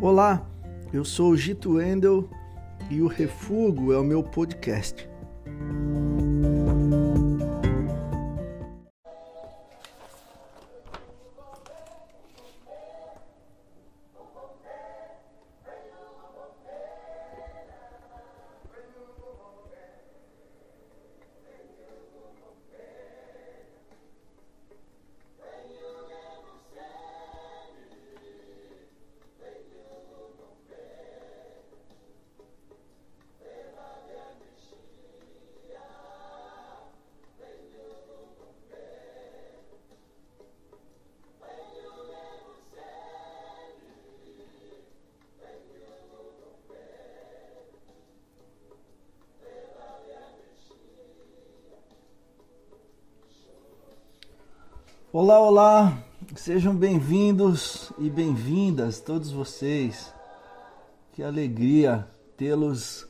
[0.00, 0.48] Olá,
[0.92, 2.30] eu sou o Gito Wendel
[2.88, 5.10] e o Refugo é o meu podcast.
[55.28, 55.98] Olá, olá,
[56.36, 60.10] sejam bem-vindos e bem-vindas todos vocês.
[61.12, 63.06] Que alegria tê-los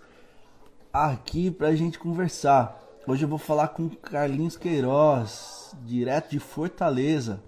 [0.93, 2.77] aqui para a gente conversar.
[3.07, 7.41] Hoje eu vou falar com Carlinhos Queiroz, direto de Fortaleza.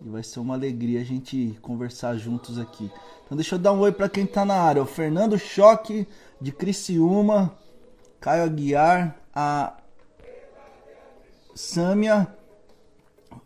[0.00, 2.88] E vai ser uma alegria a gente conversar juntos aqui.
[3.24, 4.82] Então deixa eu dar um oi para quem está na área.
[4.82, 6.06] O Fernando Choque
[6.40, 7.52] de Criciúma,
[8.20, 9.76] Caio Aguiar, a
[11.56, 12.35] Sâmia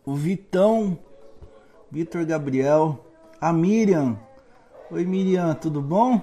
[0.05, 0.99] o Vitão,
[1.91, 3.05] Vitor Gabriel,
[3.41, 4.19] a Miriam.
[4.91, 6.21] Oi Miriam, tudo bom?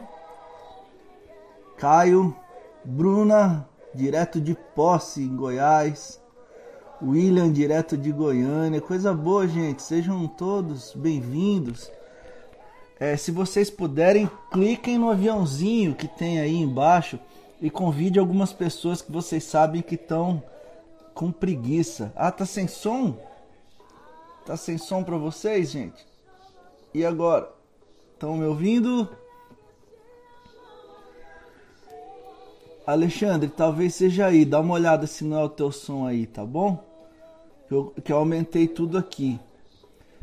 [1.77, 2.35] Caio,
[2.83, 6.21] Bruna, direto de Posse, em Goiás.
[7.01, 8.81] William, direto de Goiânia.
[8.81, 9.83] Coisa boa, gente.
[9.83, 11.91] Sejam todos bem-vindos.
[12.99, 17.19] É, se vocês puderem, cliquem no aviãozinho que tem aí embaixo
[17.61, 20.41] e convide algumas pessoas que vocês sabem que estão
[21.13, 22.11] com preguiça.
[22.15, 23.15] Ah, tá sem som?
[24.47, 26.07] Tá sem som para vocês, gente?
[26.93, 27.53] E agora?
[28.13, 29.09] Estão me ouvindo?
[32.85, 34.45] Alexandre, talvez seja aí.
[34.45, 36.81] Dá uma olhada se não é o teu som aí, tá bom?
[37.67, 39.37] Que eu, que eu aumentei tudo aqui.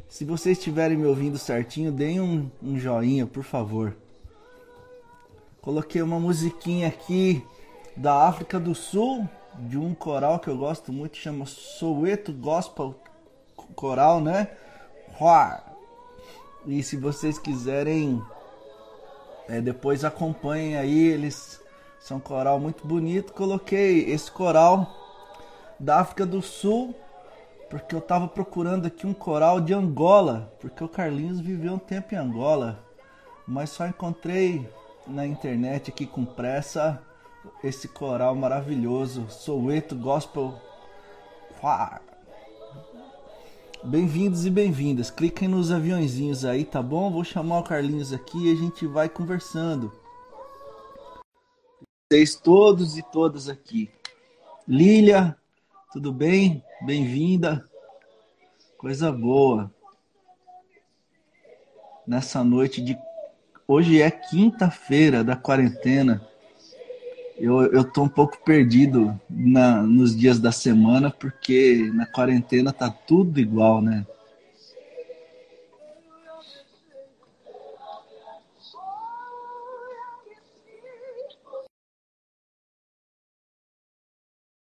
[0.09, 3.95] Se vocês estiverem me ouvindo certinho, deem um, um joinha, por favor.
[5.61, 7.45] Coloquei uma musiquinha aqui
[7.95, 12.95] da África do Sul, de um coral que eu gosto muito, chama Soweto Gospel
[13.75, 14.49] coral, né?
[16.67, 18.23] E se vocês quiserem,
[19.49, 21.61] é, depois acompanhem aí, eles
[22.01, 23.33] são um coral muito bonito.
[23.33, 24.91] Coloquei esse coral
[25.79, 26.95] da África do Sul,
[27.69, 32.15] porque eu tava procurando aqui um coral de Angola, porque o Carlinhos viveu um tempo
[32.15, 32.79] em Angola,
[33.47, 34.67] mas só encontrei
[35.07, 37.03] na internet aqui com pressa
[37.63, 40.55] esse coral maravilhoso, Soweto Gospel
[41.61, 42.03] Choir.
[43.87, 45.11] Bem-vindos e bem-vindas.
[45.11, 47.11] Cliquem nos aviãozinhos aí, tá bom?
[47.11, 49.93] Vou chamar o Carlinhos aqui e a gente vai conversando.
[52.11, 53.91] Vocês todos e todas aqui.
[54.67, 55.37] Lília,
[55.93, 56.65] tudo bem?
[56.87, 57.69] Bem-vinda.
[58.78, 59.71] Coisa boa.
[62.06, 62.99] Nessa noite de
[63.69, 66.27] hoje é quinta-feira da quarentena
[67.37, 72.91] eu, eu tô um pouco perdido na, nos dias da semana, porque na quarentena tá
[72.91, 74.06] tudo igual, né?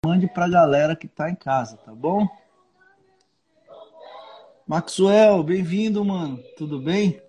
[0.05, 2.27] Mande pra galera que tá em casa, tá bom?
[4.67, 6.43] Maxwell, bem-vindo, mano.
[6.57, 7.21] Tudo bem?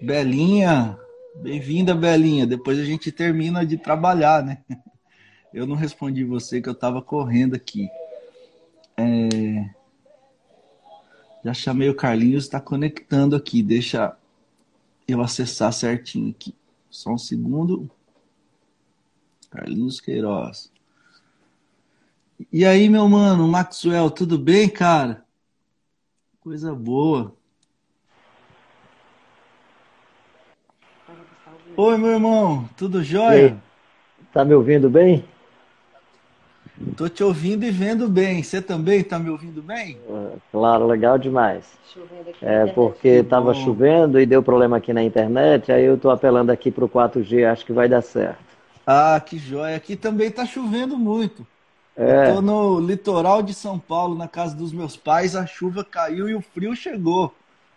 [0.00, 0.98] Belinha,
[1.34, 2.46] bem-vinda, Belinha.
[2.46, 4.64] Depois a gente termina de trabalhar, né?
[5.52, 7.88] Eu não respondi você que eu estava correndo aqui.
[8.96, 9.68] É...
[11.44, 13.60] Já chamei o Carlinhos, está conectando aqui.
[13.60, 14.16] Deixa
[15.08, 16.54] eu acessar certinho aqui.
[16.88, 17.90] Só um segundo.
[19.50, 20.70] Carlinhos Queiroz.
[22.52, 25.26] E aí, meu mano, Maxwell, tudo bem, cara?
[26.38, 27.36] Coisa boa.
[31.82, 33.56] Oi, meu irmão, tudo jóia?
[34.34, 35.24] Tá me ouvindo bem?
[36.94, 38.42] Tô te ouvindo e vendo bem.
[38.42, 39.96] Você também tá me ouvindo bem?
[40.10, 41.64] Ah, claro, legal demais.
[42.42, 46.70] É porque estava chovendo e deu problema aqui na internet, aí eu tô apelando aqui
[46.70, 48.36] pro 4G, acho que vai dar certo.
[48.86, 49.74] Ah, que jóia.
[49.74, 51.46] Aqui também tá chovendo muito.
[51.96, 52.28] É.
[52.28, 56.28] Eu tô no litoral de São Paulo, na casa dos meus pais, a chuva caiu
[56.28, 57.32] e o frio chegou.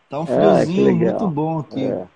[0.09, 1.85] Tá um ah, friozinho ah, muito bom aqui.
[1.85, 2.12] É.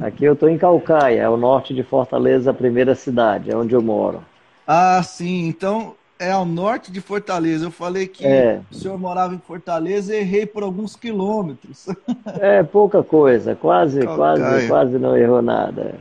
[0.00, 3.74] Aqui eu estou em Calcaia, é o norte de Fortaleza, a primeira cidade, é onde
[3.74, 4.22] eu moro.
[4.66, 5.46] Ah, sim.
[5.46, 7.66] Então, é ao norte de Fortaleza.
[7.66, 8.60] Eu falei que é.
[8.70, 11.86] o senhor morava em Fortaleza e errei por alguns quilômetros.
[12.40, 13.54] É, pouca coisa.
[13.54, 15.94] Quase, quase, quase não errou nada.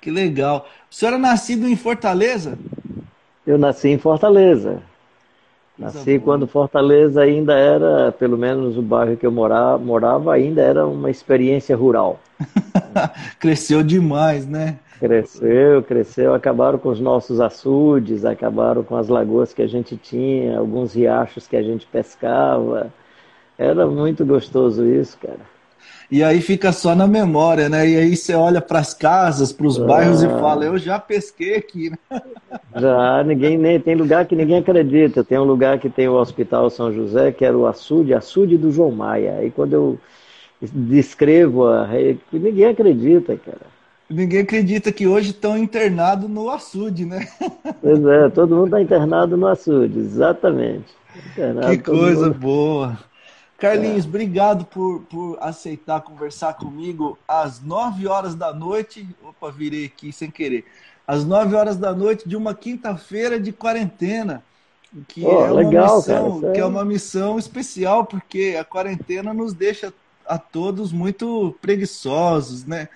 [0.00, 0.66] Que legal.
[0.90, 2.58] O senhor é nascido em Fortaleza?
[3.46, 4.82] Eu nasci em Fortaleza.
[5.80, 10.86] Nasci quando Fortaleza ainda era, pelo menos o bairro que eu morava, morava ainda era
[10.86, 12.20] uma experiência rural.
[13.40, 14.78] Cresceu demais, né?
[14.98, 16.34] Cresceu, cresceu.
[16.34, 21.46] Acabaram com os nossos açudes, acabaram com as lagoas que a gente tinha, alguns riachos
[21.46, 22.92] que a gente pescava.
[23.56, 25.49] Era muito gostoso isso, cara.
[26.10, 27.88] E aí fica só na memória, né?
[27.88, 29.84] E aí você olha para as casas, para os ah.
[29.84, 31.90] bairros e fala: Eu já pesquei aqui.
[31.90, 31.98] Né?
[32.76, 35.22] Já, ninguém nem tem lugar que ninguém acredita.
[35.22, 38.72] Tem um lugar que tem o Hospital São José, que era o açude, açude do
[38.72, 39.36] João Maia.
[39.38, 39.98] Aí quando eu
[40.60, 41.88] descrevo, a...
[42.32, 43.66] ninguém acredita, cara.
[44.08, 47.26] Ninguém acredita que hoje estão internados no açude, né?
[47.80, 50.92] Pois é, todo mundo está internado no açude, exatamente.
[51.32, 52.38] Internado, que coisa mundo...
[52.38, 52.98] boa.
[53.60, 59.06] Carlinhos, obrigado por, por aceitar conversar comigo às 9 horas da noite.
[59.22, 60.64] Opa, virei aqui sem querer.
[61.06, 64.42] Às 9 horas da noite de uma quinta-feira de quarentena.
[65.06, 69.34] Que, oh, é uma legal, missão, cara, que é uma missão especial, porque a quarentena
[69.34, 69.92] nos deixa
[70.26, 72.88] a todos muito preguiçosos, né?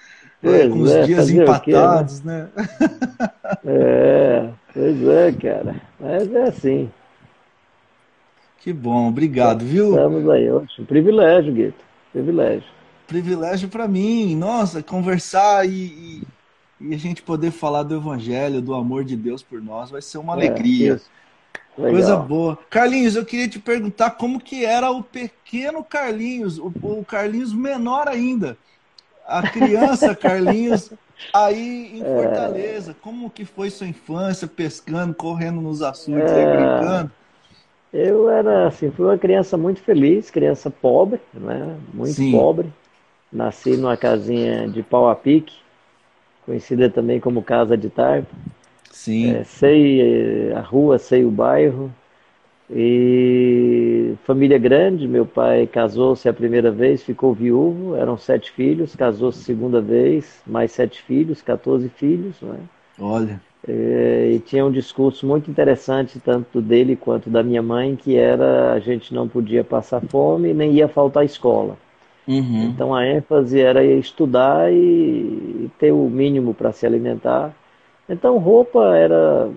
[0.42, 2.48] É, com os é, dias empatados, quê, né?
[2.56, 3.30] né?
[3.64, 5.76] é, pois é, cara.
[6.00, 6.90] Mas é assim.
[8.64, 9.90] Que bom, obrigado, viu?
[9.90, 11.84] Estamos aí, um privilégio, Guito.
[12.10, 12.64] Privilégio.
[13.06, 16.22] Privilégio para mim, nossa, conversar e, e,
[16.80, 20.16] e, a gente poder falar do Evangelho, do amor de Deus por nós, vai ser
[20.16, 20.98] uma é, alegria.
[21.76, 22.58] Coisa boa.
[22.70, 28.08] Carlinhos, eu queria te perguntar como que era o pequeno Carlinhos, o, o Carlinhos menor
[28.08, 28.56] ainda
[29.26, 30.90] a criança Carlinhos
[31.34, 32.04] aí em é.
[32.04, 32.92] Fortaleza.
[32.92, 32.94] É...
[32.94, 36.56] Como que foi sua infância pescando, correndo nos açudes, é...
[36.56, 37.12] brincando?
[37.96, 41.78] Eu era assim, fui uma criança muito feliz, criança pobre, né?
[41.94, 42.32] Muito Sim.
[42.32, 42.68] pobre.
[43.32, 45.54] Nasci numa casinha de pau a pique,
[46.44, 48.34] conhecida também como casa de tarpa.
[48.90, 49.36] Sim.
[49.36, 51.88] É, sei a rua, sei o bairro.
[52.68, 59.40] E família grande, meu pai casou-se a primeira vez, ficou viúvo, eram sete filhos, casou-se
[59.40, 62.40] a segunda vez, mais sete filhos, 14 filhos.
[62.40, 62.58] Né?
[62.98, 63.40] Olha.
[63.66, 68.72] É, e tinha um discurso muito interessante, tanto dele quanto da minha mãe, que era
[68.72, 71.76] a gente não podia passar fome nem ia faltar escola.
[72.28, 72.64] Uhum.
[72.64, 77.54] Então a ênfase era estudar e, e ter o mínimo para se alimentar.
[78.08, 79.50] Então roupa era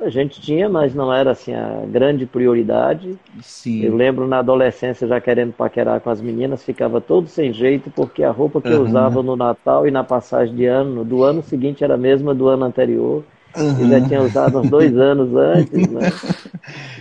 [0.00, 3.18] a gente tinha, mas não era assim a grande prioridade.
[3.42, 3.82] Sim.
[3.82, 8.22] Eu lembro na adolescência já querendo paquerar com as meninas, ficava todo sem jeito, porque
[8.22, 8.74] a roupa que uhum.
[8.74, 12.34] eu usava no Natal e na passagem de ano, do ano seguinte era a mesma
[12.34, 13.24] do ano anterior.
[13.56, 13.80] Uhum.
[13.80, 16.10] Eu já tinha usado uns dois anos antes, né?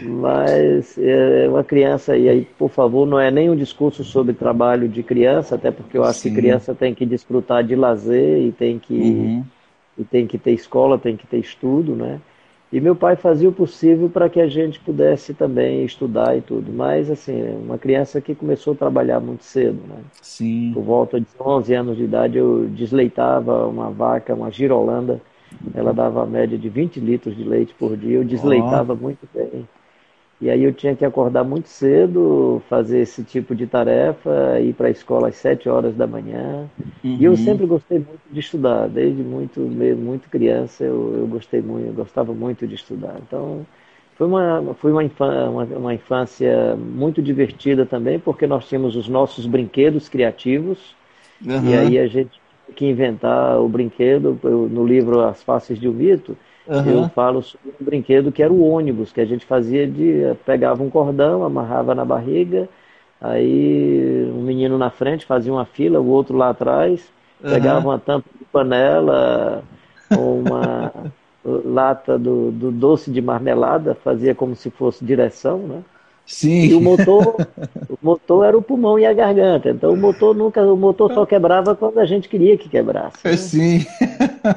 [0.03, 4.87] Mas é uma criança, e aí, por favor, não é nem um discurso sobre trabalho
[4.87, 6.29] de criança, até porque eu acho Sim.
[6.29, 9.45] que criança tem que desfrutar de lazer e tem que, uhum.
[9.97, 12.19] e tem que ter escola, tem que ter estudo, né?
[12.71, 16.71] E meu pai fazia o possível para que a gente pudesse também estudar e tudo.
[16.71, 20.01] Mas, assim, uma criança que começou a trabalhar muito cedo, né?
[20.21, 20.71] Sim.
[20.73, 25.21] Por volta de 11 anos de idade, eu desleitava uma vaca, uma girolanda.
[25.73, 28.17] Ela dava a média de 20 litros de leite por dia.
[28.17, 28.97] Eu desleitava oh.
[28.97, 29.65] muito bem.
[30.39, 34.87] E aí eu tinha que acordar muito cedo, fazer esse tipo de tarefa, ir para
[34.87, 36.69] a escola às sete horas da manhã.
[37.03, 37.17] Uhum.
[37.19, 37.37] E eu uhum.
[37.37, 42.33] sempre gostei muito de estudar, desde muito muito criança eu, eu gostei muito, eu gostava
[42.33, 43.15] muito de estudar.
[43.27, 43.65] Então
[44.15, 49.07] foi uma foi uma infância, uma, uma infância muito divertida também, porque nós tínhamos os
[49.07, 50.95] nossos brinquedos criativos
[51.43, 51.67] uhum.
[51.67, 54.39] e aí a gente tinha que inventar o brinquedo.
[54.43, 56.37] No livro As Faces de um Mito
[56.67, 57.03] Uhum.
[57.03, 60.35] Eu falo sobre um brinquedo que era o ônibus, que a gente fazia de.
[60.45, 62.67] pegava um cordão, amarrava na barriga,
[63.21, 67.09] aí um menino na frente fazia uma fila, o outro lá atrás,
[67.41, 67.49] uhum.
[67.49, 69.63] pegava uma tampa de panela
[70.15, 70.91] ou uma
[71.43, 75.83] lata do, do doce de marmelada, fazia como se fosse direção, né?
[76.27, 76.65] Sim.
[76.65, 77.37] E o motor,
[77.89, 79.69] o motor era o pulmão e a garganta.
[79.69, 83.17] Então o motor nunca, o motor só quebrava quando a gente queria que quebrasse.
[83.23, 83.37] Né?
[83.37, 83.85] Sim.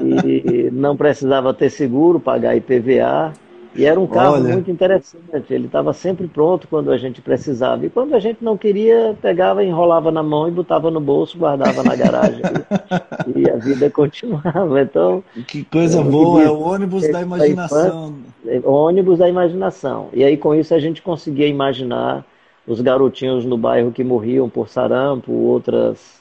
[0.02, 3.32] E não precisava ter seguro, pagar IPVA.
[3.80, 4.52] E era um carro Olha.
[4.52, 5.24] muito interessante.
[5.48, 7.86] Ele estava sempre pronto quando a gente precisava.
[7.86, 11.82] E quando a gente não queria, pegava, enrolava na mão e botava no bolso, guardava
[11.82, 12.42] na garagem.
[13.34, 14.82] e, a vida continuava.
[14.82, 15.24] Então.
[15.48, 18.16] Que coisa boa, é o ônibus da imaginação.
[18.46, 20.10] É o ônibus da imaginação.
[20.12, 22.22] E aí com isso a gente conseguia imaginar
[22.66, 26.19] os garotinhos no bairro que morriam por sarampo, outras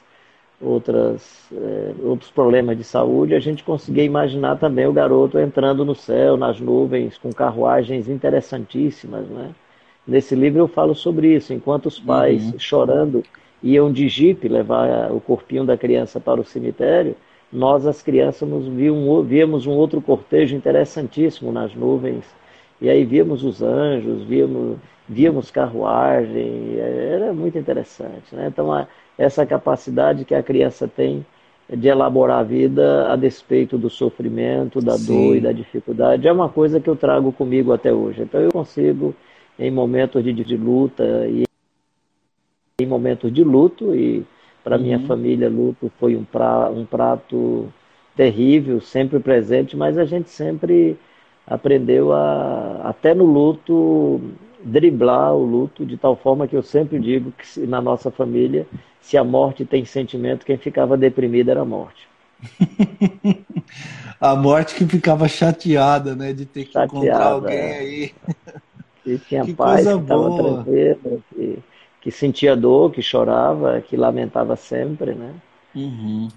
[0.61, 5.95] outras, é, outros problemas de saúde, a gente conseguia imaginar também o garoto entrando no
[5.95, 9.25] céu, nas nuvens, com carruagens interessantíssimas.
[9.27, 9.51] Né?
[10.05, 12.59] Nesse livro eu falo sobre isso, enquanto os pais, uhum.
[12.59, 13.23] chorando,
[13.63, 17.15] iam de jipe levar o corpinho da criança para o cemitério,
[17.51, 22.23] nós, as crianças, nos víamos, víamos um outro cortejo interessantíssimo nas nuvens,
[22.79, 28.35] e aí víamos os anjos, víamos, víamos carruagem, era muito interessante.
[28.35, 28.47] Né?
[28.47, 28.87] Então, a,
[29.19, 31.25] essa capacidade que a criança tem
[31.69, 35.05] de elaborar a vida a despeito do sofrimento, da Sim.
[35.05, 38.21] dor e da dificuldade, é uma coisa que eu trago comigo até hoje.
[38.21, 39.13] Então, eu consigo,
[39.59, 41.43] em momentos de, de luta e
[42.81, 44.25] em momentos de luto, e
[44.63, 44.83] para uhum.
[44.83, 47.67] minha família, luto foi um, pra, um prato
[48.15, 50.97] terrível, sempre presente, mas a gente sempre
[51.45, 54.21] aprendeu a, até no luto,
[54.63, 58.67] driblar o luto, de tal forma que eu sempre digo que na nossa família,
[59.01, 62.07] se a morte tem sentimento, quem ficava deprimido era a morte.
[64.19, 67.77] a morte que ficava chateada, né, de ter que chateada, encontrar alguém é.
[67.77, 68.11] aí.
[69.03, 71.59] Que tinha que paz, que estava tranquilo, que,
[72.01, 75.33] que sentia dor, que chorava, que lamentava sempre, né?
[75.75, 76.27] Uhum.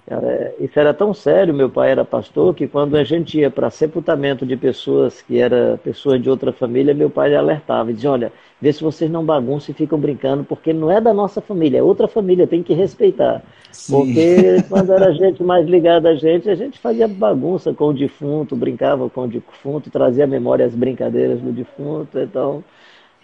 [0.61, 4.45] Isso era tão sério, meu pai era pastor, que quando a gente ia para sepultamento
[4.45, 8.73] de pessoas que eram pessoas de outra família, meu pai alertava e dizia, olha, vê
[8.73, 12.07] se vocês não bagunçam e ficam brincando, porque não é da nossa família, é outra
[12.07, 13.43] família, tem que respeitar.
[13.71, 13.93] Sim.
[13.95, 18.55] Porque quando era gente mais ligada a gente, a gente fazia bagunça com o defunto,
[18.55, 22.62] brincava com o defunto, trazia à memória as brincadeiras do defunto, então,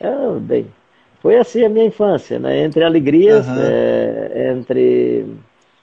[0.00, 0.66] é, bem,
[1.20, 2.64] foi assim a minha infância, né?
[2.64, 3.54] Entre alegrias, uhum.
[3.58, 5.26] é, entre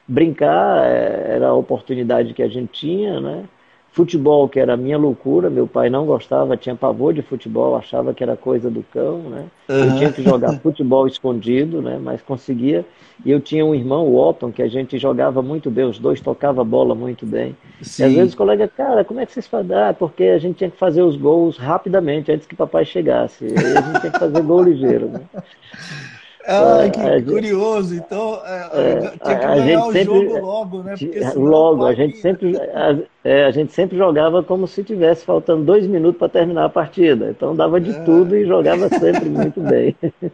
[0.08, 3.46] brincar, é, era a oportunidade que a gente tinha, né?
[3.92, 8.14] Futebol, que era a minha loucura, meu pai não gostava, tinha pavor de futebol, achava
[8.14, 9.46] que era coisa do cão, né?
[9.70, 9.86] Uhum.
[9.86, 11.98] Eu tinha que jogar futebol escondido, né?
[12.02, 12.86] Mas conseguia.
[13.24, 16.20] E eu tinha um irmão, o Otton, que a gente jogava muito bem, os dois
[16.20, 17.56] tocavam bola muito bem.
[17.82, 18.04] Sim.
[18.04, 19.74] E às vezes o colega, cara, como é que vocês fazem?
[19.74, 23.46] Ah, porque a gente tinha que fazer os gols rapidamente, antes que papai chegasse.
[23.46, 25.22] E a gente tinha que fazer gol ligeiro, né?
[26.48, 27.96] Ah, que a curioso.
[27.96, 30.96] Então, é, é, tinha que ganhar o sempre, jogo logo, né?
[31.36, 35.88] logo, a gente, sempre, a, é, a, gente sempre jogava como se tivesse faltando dois
[35.88, 37.32] minutos para terminar a partida.
[37.32, 38.00] Então dava de é.
[38.02, 39.96] tudo e jogava sempre muito bem.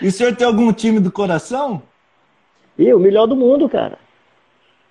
[0.00, 1.80] E o senhor tem algum time do coração?
[2.76, 3.96] E o melhor do mundo, cara.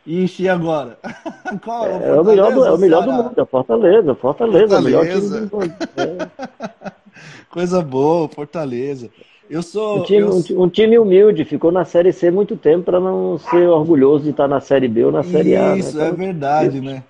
[0.05, 0.98] Ixi, e agora?
[1.62, 4.79] Qual, é, é, o melhor do, é o melhor do mundo, é Fortaleza, Fortaleza, Fortaleza.
[4.79, 5.75] o melhor time do mundo.
[5.98, 6.91] É.
[7.51, 9.10] Coisa boa, Fortaleza.
[9.51, 10.00] Eu sou.
[10.00, 10.62] Um time, eu...
[10.62, 14.48] um time humilde, ficou na Série C muito tempo para não ser orgulhoso de estar
[14.48, 15.74] na Série B ou na Série A.
[15.74, 15.79] Né?
[15.79, 16.08] Isso, né?
[16.08, 17.03] é verdade, né?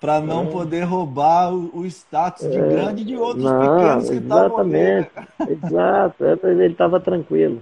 [0.00, 0.46] Para não é.
[0.46, 2.68] poder roubar o, o status de é.
[2.68, 5.10] grande de outros não, pequenos que estavam Exatamente,
[5.50, 6.24] exato.
[6.24, 7.60] É, ele estava tranquilo.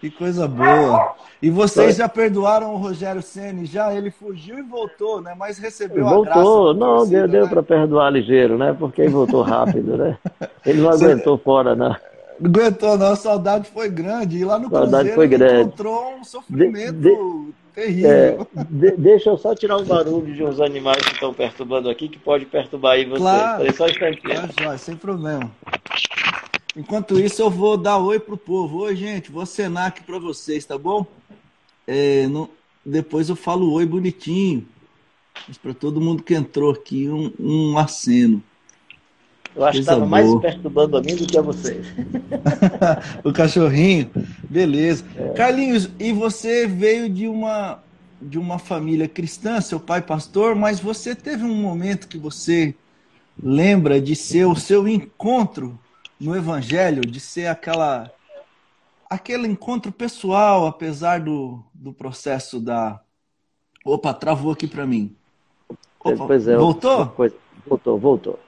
[0.00, 1.14] Que coisa boa.
[1.40, 3.94] E vocês já perdoaram o Rogério Ceni já?
[3.94, 5.34] Ele fugiu e voltou, né?
[5.38, 6.22] Mas recebeu voltou.
[6.22, 6.42] a graça.
[6.42, 7.50] Voltou, não, torcida, deu, deu né?
[7.50, 8.76] para perdoar ligeiro, né?
[8.76, 10.18] Porque ele voltou rápido, né?
[10.66, 11.94] Ele não aguentou fora, não.
[12.40, 13.12] Não aguentou, não.
[13.12, 14.38] A saudade foi grande.
[14.38, 18.48] E lá no saudade Cruzeiro encontrou um sofrimento de, de, terrível.
[18.56, 22.08] É, de, deixa eu só tirar um barulho de uns animais que estão perturbando aqui,
[22.08, 23.20] que pode perturbar aí vocês.
[23.20, 24.48] Claro, só um instantinho.
[24.56, 25.50] Claro, sem problema.
[26.76, 28.80] Enquanto isso, eu vou dar oi pro povo.
[28.80, 31.06] Oi, gente, vou cenar aqui para vocês, tá bom?
[31.86, 32.50] É, no,
[32.84, 34.66] depois eu falo oi bonitinho.
[35.48, 38.42] Mas para todo mundo que entrou aqui, um, um aceno.
[39.56, 41.86] Eu acho que estava mais perturbando a mim do que a vocês.
[43.24, 44.10] o cachorrinho,
[44.50, 45.02] beleza.
[45.16, 45.30] É.
[45.30, 47.82] Carlinhos, e você veio de uma
[48.20, 52.74] de uma família cristã, seu pai pastor, mas você teve um momento que você
[53.40, 55.78] lembra de ser o seu encontro
[56.18, 58.10] no evangelho, de ser aquela
[59.08, 63.00] aquele encontro pessoal, apesar do, do processo da
[63.84, 65.14] Opa, travou aqui para mim.
[66.00, 67.14] Opa, pois é, voltou?
[67.66, 68.45] Voltou, voltou.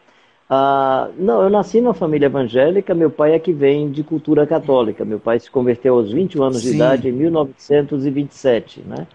[0.50, 5.04] Ah, não, eu nasci numa família evangélica, meu pai é que vem de cultura católica.
[5.04, 6.70] Meu pai se converteu aos 21 anos Sim.
[6.70, 9.06] de idade em 1927, né?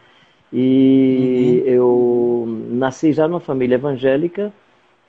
[0.51, 1.71] E uhum.
[1.71, 4.53] eu nasci já numa família evangélica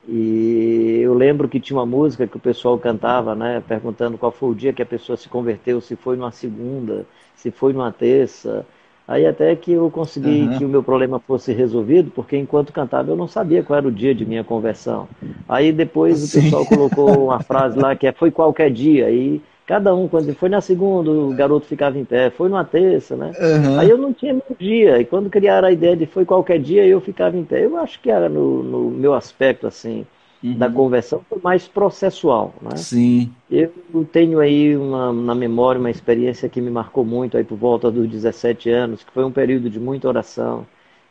[0.08, 3.62] e eu lembro que tinha uma música que o pessoal cantava, né?
[3.66, 7.50] Perguntando qual foi o dia que a pessoa se converteu, se foi numa segunda, se
[7.50, 8.64] foi numa terça.
[9.06, 10.58] Aí até que eu consegui uhum.
[10.58, 13.92] que o meu problema fosse resolvido, porque enquanto cantava eu não sabia qual era o
[13.92, 15.06] dia de minha conversão.
[15.46, 16.38] Aí depois Sim.
[16.38, 19.10] o pessoal colocou uma frase lá que é foi qualquer dia.
[19.10, 23.14] E cada um, quando foi na segunda, o garoto ficava em pé, foi numa terça,
[23.14, 23.32] né?
[23.38, 23.78] Uhum.
[23.78, 24.98] Aí eu não tinha meu dia.
[24.98, 27.62] E quando criaram a ideia de foi qualquer dia, eu ficava em pé.
[27.62, 30.06] Eu acho que era no, no meu aspecto, assim,
[30.44, 30.58] uhum.
[30.58, 32.54] da conversão foi mais processual.
[32.60, 32.76] Né?
[32.76, 33.32] Sim.
[33.50, 33.72] Eu
[34.12, 38.06] tenho aí uma, na memória uma experiência que me marcou muito aí por volta dos
[38.06, 40.66] 17 anos, que foi um período de muita oração.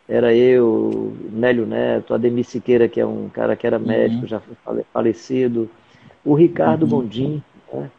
[0.07, 3.87] Era eu, Nélio Neto, Ademir Siqueira, que é um cara que era uhum.
[3.87, 5.69] médico, já foi falecido,
[6.23, 6.89] o Ricardo uhum.
[6.89, 7.89] Bondim, né?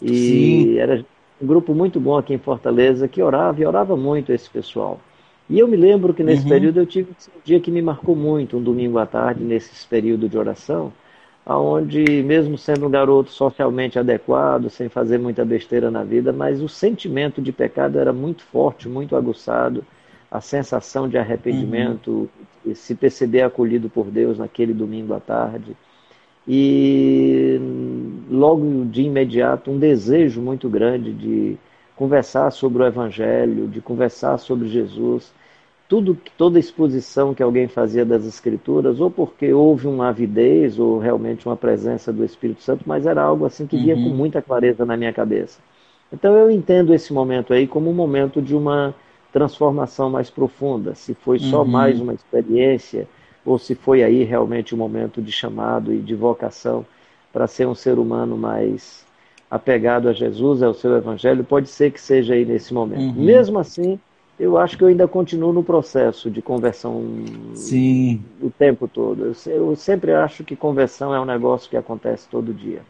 [0.00, 0.78] e Sim.
[0.78, 1.04] era
[1.40, 5.00] um grupo muito bom aqui em Fortaleza que orava e orava muito esse pessoal.
[5.54, 6.48] E eu me lembro que nesse uhum.
[6.48, 10.28] período eu tive um dia que me marcou muito, um domingo à tarde, nesse período
[10.28, 10.92] de oração,
[11.46, 16.68] aonde mesmo sendo um garoto socialmente adequado, sem fazer muita besteira na vida, mas o
[16.68, 19.84] sentimento de pecado era muito forte, muito aguçado,
[20.28, 22.28] a sensação de arrependimento,
[22.66, 22.74] uhum.
[22.74, 25.76] se perceber acolhido por Deus naquele domingo à tarde.
[26.48, 27.60] E
[28.28, 31.56] logo de imediato um desejo muito grande de
[31.94, 35.32] conversar sobre o Evangelho, de conversar sobre Jesus.
[35.94, 41.46] Tudo, toda exposição que alguém fazia das Escrituras, ou porque houve uma avidez, ou realmente
[41.46, 44.10] uma presença do Espírito Santo, mas era algo assim que vinha uhum.
[44.10, 45.60] com muita clareza na minha cabeça.
[46.12, 48.92] Então eu entendo esse momento aí como um momento de uma
[49.32, 50.96] transformação mais profunda.
[50.96, 51.68] Se foi só uhum.
[51.68, 53.06] mais uma experiência,
[53.46, 56.84] ou se foi aí realmente um momento de chamado e de vocação
[57.32, 59.06] para ser um ser humano mais
[59.48, 63.16] apegado a Jesus, ao seu evangelho, pode ser que seja aí nesse momento.
[63.16, 63.24] Uhum.
[63.24, 64.00] Mesmo assim,
[64.38, 67.04] eu acho que eu ainda continuo no processo de conversão
[67.54, 68.22] Sim.
[68.40, 69.26] o tempo todo.
[69.26, 72.82] Eu, eu, sempre acho que conversão é um negócio que acontece todo dia.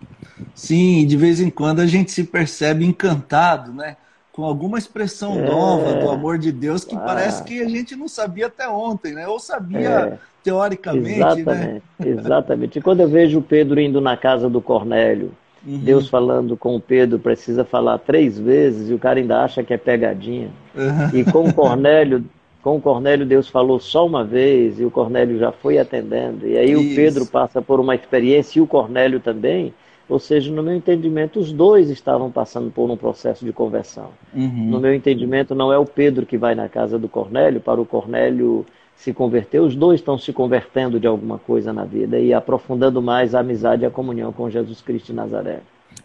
[0.55, 3.97] Sim, de vez em quando a gente se percebe encantado, né?
[4.33, 5.47] Com alguma expressão é...
[5.47, 7.01] nova do amor de Deus que ah.
[7.01, 9.29] parece que a gente não sabia até ontem, né?
[9.29, 10.19] Ou sabia é...
[10.43, 11.27] teoricamente, né?
[11.27, 12.09] Exatamente, né?
[12.09, 12.79] exatamente.
[12.79, 15.33] E quando eu vejo o Pedro indo na casa do Cornélio,
[15.67, 15.79] Uhum.
[15.79, 19.73] Deus falando com o Pedro precisa falar três vezes e o cara ainda acha que
[19.73, 20.51] é pegadinha.
[20.75, 21.19] Uhum.
[21.19, 22.25] E com o Cornélio,
[22.63, 26.47] com o Cornélio Deus falou só uma vez e o Cornélio já foi atendendo.
[26.47, 26.93] E aí Isso.
[26.93, 29.73] o Pedro passa por uma experiência e o Cornélio também.
[30.09, 34.11] Ou seja, no meu entendimento, os dois estavam passando por um processo de conversão.
[34.35, 34.71] Uhum.
[34.71, 37.87] No meu entendimento, não é o Pedro que vai na casa do Cornélio para o
[37.87, 38.67] Cornélio
[38.97, 43.35] se converter, os dois estão se convertendo de alguma coisa na vida e aprofundando mais
[43.35, 45.61] a amizade e a comunhão com Jesus Cristo de Nazaré.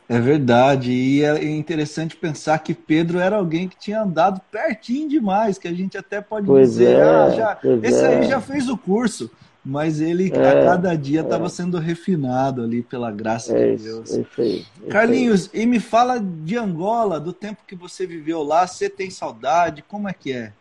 [0.09, 5.59] É verdade, e é interessante pensar que Pedro era alguém que tinha andado pertinho demais,
[5.59, 8.07] que a gente até pode pois dizer, é, ah, já, esse é.
[8.07, 9.29] aí já fez o curso,
[9.63, 11.49] mas ele é, a cada dia estava é.
[11.49, 14.09] sendo refinado ali pela graça é de Deus.
[14.09, 18.89] Isso, isso Carlinhos, e me fala de Angola, do tempo que você viveu lá, você
[18.89, 20.53] tem saudade, como é que é?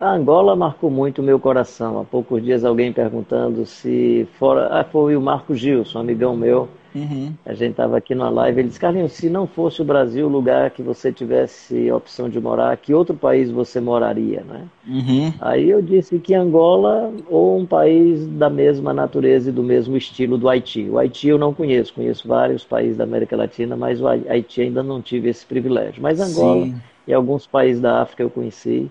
[0.00, 2.00] A Angola marcou muito o meu coração.
[2.00, 4.68] Há poucos dias alguém perguntando se fora.
[4.72, 6.68] Ah, foi o Marco Gilson, um amigão meu.
[6.94, 7.32] Uhum.
[7.46, 8.60] A gente estava aqui na live.
[8.60, 12.28] Ele disse: Carlinhos, se não fosse o Brasil o lugar que você tivesse a opção
[12.28, 14.64] de morar, que outro país você moraria, né?
[14.86, 15.32] Uhum.
[15.40, 20.36] Aí eu disse que Angola ou um país da mesma natureza e do mesmo estilo
[20.36, 20.88] do Haiti.
[20.88, 24.82] O Haiti eu não conheço, conheço vários países da América Latina, mas o Haiti ainda
[24.82, 26.02] não tive esse privilégio.
[26.02, 26.74] Mas Angola Sim.
[27.06, 28.90] e alguns países da África eu conheci.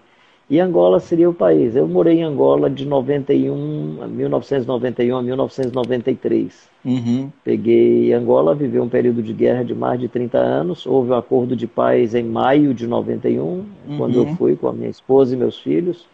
[0.50, 1.76] E Angola seria o país.
[1.76, 6.68] Eu morei em Angola de 91, 1991 a 1993.
[6.84, 7.30] Uhum.
[7.44, 10.88] Peguei Angola, viveu um período de guerra de mais de 30 anos.
[10.88, 13.66] Houve um acordo de paz em maio de 91, uhum.
[13.98, 16.08] quando eu fui com a minha esposa e meus filhos.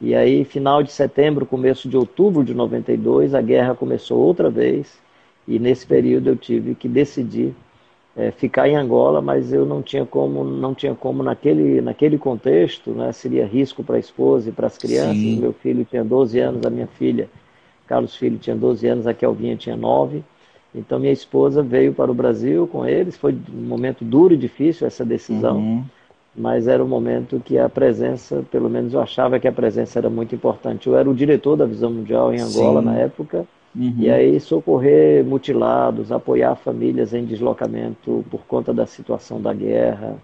[0.00, 4.98] E aí, final de setembro, começo de outubro de 92, a guerra começou outra vez.
[5.46, 7.54] E nesse período eu tive que decidir
[8.16, 12.90] é, ficar em Angola, mas eu não tinha como, não tinha como naquele, naquele contexto,
[12.90, 15.16] né, seria risco para a esposa e para as crianças.
[15.16, 15.40] Sim.
[15.40, 17.28] Meu filho tinha 12 anos, a minha filha,
[17.86, 20.22] Carlos Filho, tinha 12 anos, a Kelvinha tinha 9.
[20.74, 23.16] Então minha esposa veio para o Brasil com eles.
[23.16, 25.84] Foi um momento duro e difícil essa decisão, uhum.
[26.36, 30.10] mas era um momento que a presença, pelo menos eu achava que a presença era
[30.10, 30.86] muito importante.
[30.86, 32.86] Eu era o diretor da Visão Mundial em Angola Sim.
[32.86, 33.96] na época Uhum.
[33.98, 40.16] E aí socorrer mutilados, apoiar famílias em deslocamento por conta da situação da guerra,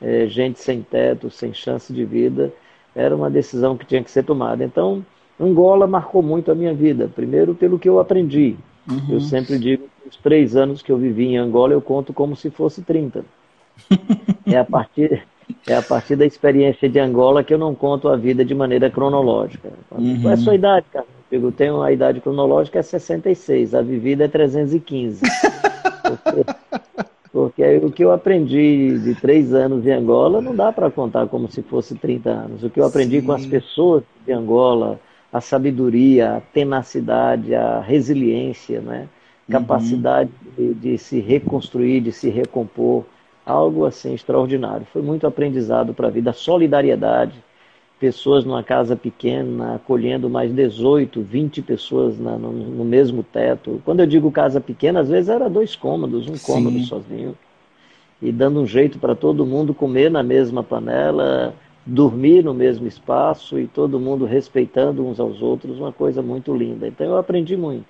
[0.00, 2.52] é, gente sem teto, sem chance de vida,
[2.94, 4.64] era uma decisão que tinha que ser tomada.
[4.64, 5.04] Então,
[5.38, 7.10] Angola marcou muito a minha vida.
[7.14, 8.56] Primeiro, pelo que eu aprendi.
[8.90, 9.14] Uhum.
[9.14, 12.34] Eu sempre digo que os três anos que eu vivi em Angola eu conto como
[12.34, 13.24] se fosse 30.
[14.46, 15.24] é a partir
[15.66, 18.90] é a partir da experiência de Angola que eu não conto a vida de maneira
[18.90, 19.70] cronológica.
[19.90, 20.20] Uhum.
[20.20, 21.06] Qual é a sua idade, cara?
[21.30, 25.20] Eu tenho a idade cronológica é 66, a vivida é 315.
[26.02, 26.52] porque,
[27.30, 31.50] porque o que eu aprendi de três anos em Angola não dá para contar como
[31.50, 32.64] se fosse 30 anos.
[32.64, 33.26] O que eu aprendi Sim.
[33.26, 34.98] com as pessoas de Angola,
[35.30, 39.08] a sabedoria, a tenacidade, a resiliência, né?
[39.48, 39.52] Uhum.
[39.52, 40.72] capacidade uhum.
[40.72, 43.04] de, de se reconstruir, de se recompor,
[43.44, 44.86] algo assim extraordinário.
[44.92, 47.42] Foi muito aprendizado para a vida, a solidariedade
[47.98, 53.82] pessoas numa casa pequena, acolhendo mais 18, 20 pessoas na, no, no, mesmo teto.
[53.84, 56.46] Quando eu digo casa pequena, às vezes era dois cômodos, um Sim.
[56.46, 57.36] cômodo sozinho.
[58.22, 63.58] E dando um jeito para todo mundo comer na mesma panela, dormir no mesmo espaço
[63.58, 66.86] e todo mundo respeitando uns aos outros, uma coisa muito linda.
[66.86, 67.86] Então eu aprendi muito.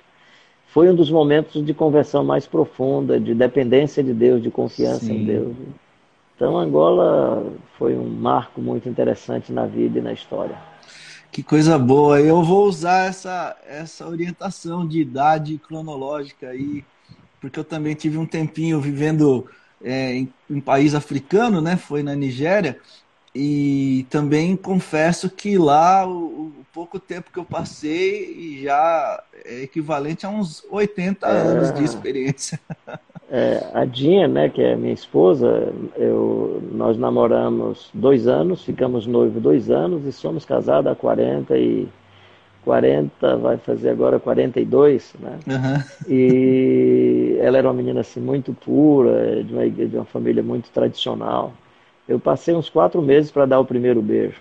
[0.67, 5.21] Foi um dos momentos de conversão mais profunda, de dependência de Deus, de confiança Sim.
[5.21, 5.57] em Deus.
[6.39, 10.57] Então, Angola foi um marco muito interessante na vida e na história.
[11.33, 12.21] Que coisa boa.
[12.21, 16.85] Eu vou usar essa, essa orientação de idade cronológica aí,
[17.41, 19.51] porque eu também tive um tempinho vivendo
[19.83, 21.77] é, em, em país africano, né?
[21.77, 22.79] Foi na Nigéria.
[23.35, 30.25] E também confesso que lá o, o, pouco tempo que eu passei já é equivalente
[30.25, 32.61] a uns 80 é, anos de experiência.
[33.31, 39.43] É, a Dinha, né, que é minha esposa, eu, nós namoramos dois anos, ficamos noivos
[39.43, 41.87] dois anos e somos casados há 40 e
[42.65, 45.39] 40, vai fazer agora 42, né?
[45.47, 46.13] Uhum.
[46.15, 51.53] E ela era uma menina assim muito pura, de uma, de uma família muito tradicional.
[52.09, 54.41] Eu passei uns quatro meses para dar o primeiro beijo.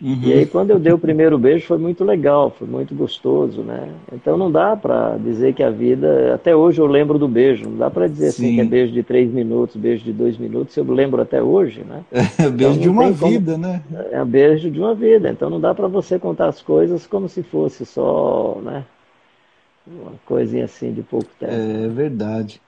[0.00, 0.20] Uhum.
[0.22, 3.92] E aí quando eu dei o primeiro beijo foi muito legal, foi muito gostoso, né?
[4.12, 7.76] Então não dá para dizer que a vida, até hoje eu lembro do beijo, não
[7.76, 8.44] dá para dizer Sim.
[8.44, 11.84] assim que é beijo de três minutos, beijo de dois minutos, eu lembro até hoje,
[11.84, 12.02] né?
[12.38, 13.66] É beijo então, de uma vida, como...
[13.66, 13.82] né?
[14.10, 17.42] É beijo de uma vida, então não dá para você contar as coisas como se
[17.42, 18.84] fosse só, né?
[19.86, 21.52] Uma coisinha assim de pouco tempo.
[21.52, 22.60] É verdade.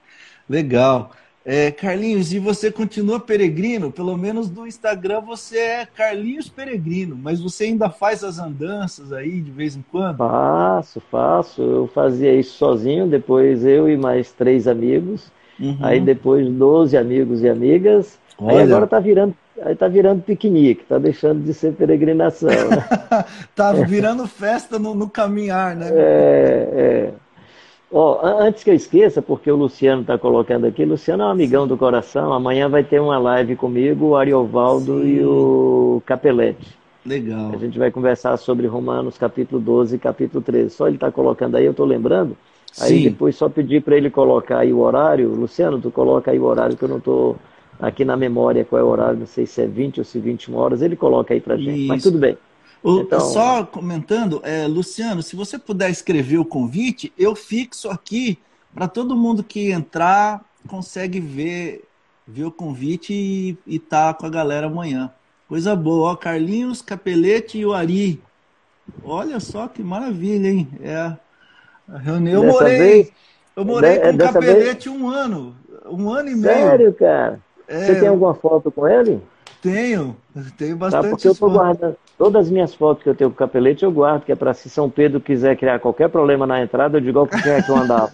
[0.49, 1.11] Legal.
[1.45, 3.91] É, Carlinhos, e você continua peregrino?
[3.91, 9.41] Pelo menos no Instagram você é Carlinhos Peregrino, mas você ainda faz as andanças aí
[9.41, 10.17] de vez em quando?
[10.17, 11.61] Faço, faço.
[11.61, 15.29] Eu fazia isso sozinho, depois eu e mais três amigos,
[15.59, 15.77] uhum.
[15.81, 18.17] aí depois 12 amigos e amigas.
[18.37, 18.59] Olha.
[18.59, 22.49] Aí agora tá virando, aí tá virando piquenique, tá deixando de ser peregrinação.
[22.49, 22.85] Né?
[23.53, 25.89] tá virando festa no, no caminhar, né?
[25.91, 27.13] É, é.
[27.95, 31.63] Oh, antes que eu esqueça, porque o Luciano está colocando aqui, Luciano é um amigão
[31.63, 31.69] Sim.
[31.69, 32.33] do coração.
[32.33, 35.07] Amanhã vai ter uma live comigo, o Ariovaldo Sim.
[35.09, 36.75] e o Capelete.
[37.05, 37.51] Legal.
[37.53, 40.71] A gente vai conversar sobre Romanos capítulo 12 e capítulo 13.
[40.71, 42.35] Só ele está colocando aí, eu estou lembrando.
[42.81, 43.03] Aí Sim.
[43.03, 45.29] depois só pedir para ele colocar aí o horário.
[45.29, 47.35] Luciano, tu coloca aí o horário que eu não estou
[47.79, 50.55] aqui na memória qual é o horário, não sei se é 20 ou se 21
[50.55, 50.81] horas.
[50.81, 51.81] Ele coloca aí para gente.
[51.81, 51.87] Isso.
[51.89, 52.35] Mas tudo bem.
[52.83, 53.19] O, então...
[53.21, 58.37] Só comentando, é, Luciano, se você puder escrever o convite, eu fixo aqui
[58.73, 61.83] para todo mundo que entrar consegue ver,
[62.27, 65.11] ver o convite e, e tá com a galera amanhã.
[65.47, 68.21] Coisa boa, ó, Carlinhos, Capelete e o Ari.
[69.03, 70.67] Olha só que maravilha, hein?
[70.81, 70.95] É
[71.87, 72.43] a reunião.
[72.43, 73.11] Eu morei, vez,
[73.55, 75.01] eu morei com o Capelete vez...
[75.01, 76.53] um ano, um ano e meio.
[76.53, 77.39] Sério, cara?
[77.67, 79.21] É, você tem alguma foto com ele?
[79.61, 80.17] Tenho,
[80.57, 81.03] tenho bastante.
[81.03, 83.83] Tá, porque eu tô guardando todas as minhas fotos que eu tenho com o capelete,
[83.83, 87.01] eu guardo, que é para se São Pedro quiser criar qualquer problema na entrada, eu
[87.01, 88.11] digo ao quem é que eu andava.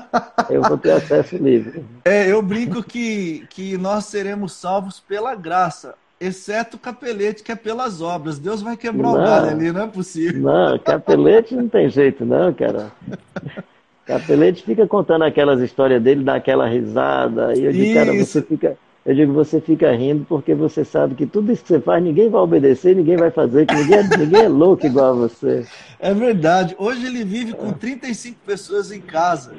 [0.50, 1.84] eu vou ter acesso livre.
[2.04, 7.56] É, eu brinco que, que nós seremos salvos pela graça, exceto o capelete, que é
[7.56, 8.38] pelas obras.
[8.38, 10.42] Deus vai quebrar não, o galho ali, não é possível.
[10.42, 12.90] Não, capelete não tem jeito, não, cara.
[14.04, 17.94] Capelete fica contando aquelas histórias dele, dá aquela risada, e eu digo, Isso.
[17.94, 21.68] cara, você fica eu digo, você fica rindo porque você sabe que tudo isso que
[21.68, 25.10] você faz, ninguém vai obedecer, ninguém vai fazer, que ninguém, é, ninguém é louco igual
[25.10, 25.66] a você.
[25.98, 26.76] É verdade.
[26.78, 29.54] Hoje ele vive com 35 pessoas em casa.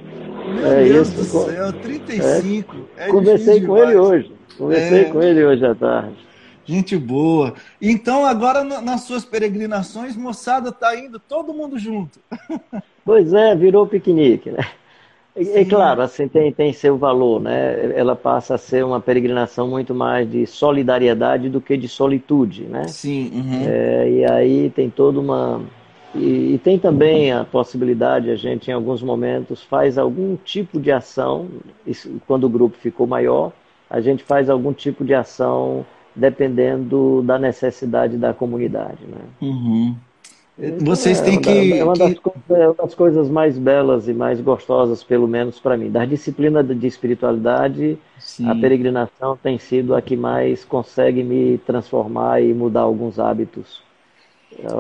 [0.55, 1.17] Meu é Deus isso.
[1.17, 2.75] do céu, 35.
[2.95, 3.89] É, é Conversei com demais.
[3.89, 4.31] ele hoje.
[4.57, 5.05] Conversei é...
[5.05, 6.15] com ele hoje à tarde.
[6.65, 7.53] Gente boa.
[7.81, 12.19] Então, agora nas suas peregrinações, moçada, tá indo todo mundo junto.
[13.05, 14.65] Pois é, virou piquenique, né?
[15.35, 17.91] É, claro, assim tem, tem seu valor, né?
[17.95, 22.87] Ela passa a ser uma peregrinação muito mais de solidariedade do que de solitude, né?
[22.87, 23.31] Sim.
[23.33, 23.67] Uhum.
[23.67, 25.61] É, e aí tem toda uma
[26.13, 30.91] e, e, tem também a possibilidade a gente em alguns momentos faz algum tipo de
[30.91, 31.47] ação
[31.87, 33.51] isso, quando o grupo ficou maior
[33.89, 35.83] a gente faz algum tipo de ação
[36.15, 39.21] dependendo da necessidade da comunidade, né?
[39.41, 39.95] Uhum.
[40.81, 41.73] Vocês têm que.
[41.73, 42.13] É uma, das,
[42.51, 45.89] é uma das coisas mais belas e mais gostosas, pelo menos para mim.
[45.89, 48.47] Da disciplina de espiritualidade, Sim.
[48.49, 53.81] a peregrinação tem sido a que mais consegue me transformar e mudar alguns hábitos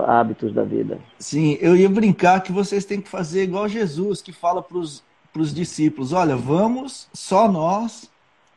[0.05, 0.99] hábitos da vida.
[1.17, 5.53] Sim, eu ia brincar que vocês têm que fazer igual Jesus, que fala para os
[5.53, 8.11] discípulos: olha, vamos só nós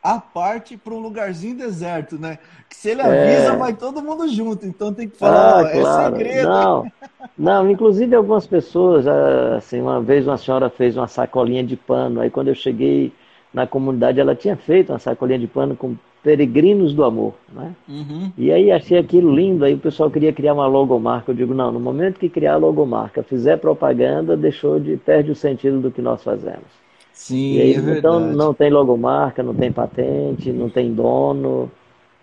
[0.07, 2.39] a parte para um lugarzinho deserto, né?
[2.69, 3.55] Que se ele avisa, é...
[3.57, 4.65] vai todo mundo junto.
[4.65, 6.15] Então tem que falar, ah, é claro.
[6.15, 6.47] segredo.
[6.47, 6.91] Não,
[7.37, 12.29] não, inclusive algumas pessoas, assim, uma vez uma senhora fez uma sacolinha de pano, aí
[12.29, 13.11] quando eu cheguei
[13.53, 17.33] na comunidade, ela tinha feito uma sacolinha de pano com Peregrinos do Amor.
[17.51, 17.75] Né?
[17.89, 18.31] Uhum.
[18.37, 21.31] E aí achei aquilo lindo, aí o pessoal queria criar uma logomarca.
[21.31, 25.35] Eu digo, não, no momento que criar a logomarca, fizer propaganda, deixou de perde o
[25.35, 26.86] sentido do que nós fazemos.
[27.17, 31.69] Sim, aí, é Então não tem logomarca, não tem patente, não tem dono.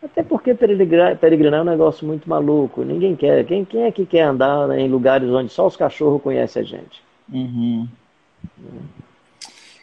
[0.00, 2.85] Até porque peregrinar, peregrinar é um negócio muito maluco.
[2.85, 3.44] Ninguém quer.
[3.44, 7.02] Quem, quem é que quer andar em lugares onde só os cachorros conhecem a gente?
[7.30, 7.88] Uhum.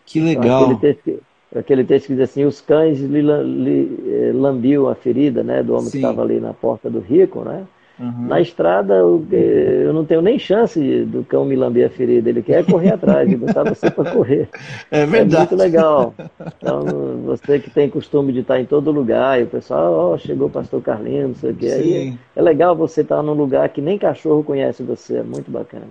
[0.06, 0.46] Que legal.
[0.46, 1.24] Então, aquele, texto,
[1.56, 5.74] aquele texto que diz assim: os cães lhe, lhe, eh, lambiam a ferida né, do
[5.74, 5.92] homem Sim.
[5.92, 7.68] que estava ali na porta do rico, né?
[8.02, 8.28] Uhum.
[8.28, 12.30] Na estrada, eu, não tenho nem chance do cão me lamber a ferida.
[12.30, 14.50] Ele quer correr atrás, botar você para correr.
[14.90, 15.36] É verdade.
[15.36, 16.14] É muito legal.
[16.58, 16.84] Então,
[17.26, 20.48] você que tem costume de estar em todo lugar, e o pessoal, ó, oh, chegou
[20.48, 21.68] o pastor Carlinhos, não sei o quê.
[21.68, 25.18] Aí é legal você estar num lugar que nem cachorro conhece você.
[25.18, 25.86] É muito bacana.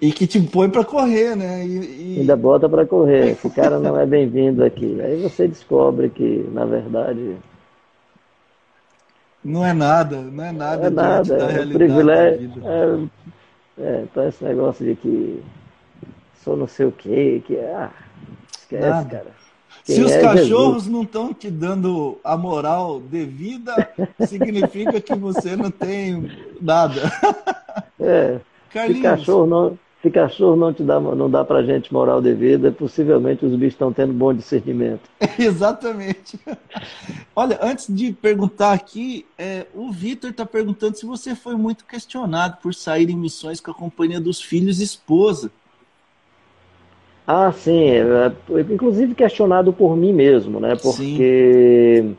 [0.00, 1.64] E que te põe para correr, né?
[1.66, 2.20] E, e...
[2.20, 3.30] Ainda bota para correr.
[3.30, 5.00] Esse cara não é bem-vindo aqui.
[5.00, 7.36] Aí você descobre que, na verdade,
[9.44, 10.86] não é nada, não é nada.
[10.86, 12.52] É nada, da é privilégio.
[12.64, 15.42] É, é, então esse negócio de que
[16.42, 17.90] sou não sei o quê, que ah,
[18.56, 19.08] esquece, nada.
[19.18, 19.44] cara.
[19.84, 20.86] Quem Se os é cachorros Jesus?
[20.86, 23.74] não estão te dando a moral devida,
[24.26, 26.30] significa que você não tem
[26.60, 27.02] nada.
[28.00, 28.40] É.
[28.70, 28.98] Carlinhos.
[28.98, 33.46] Se cachorro não, se cachorro não te dá, não dá pra gente moral devida, possivelmente
[33.46, 35.00] os bichos estão tendo bom discernimento.
[35.38, 36.38] Exatamente.
[37.34, 42.58] Olha, antes de perguntar aqui, é, o Vitor está perguntando se você foi muito questionado
[42.62, 45.50] por sair em missões com a companhia dos filhos e esposa.
[47.26, 47.88] Ah, sim.
[47.88, 48.30] É,
[48.70, 50.76] inclusive questionado por mim mesmo, né?
[50.76, 52.16] Porque sim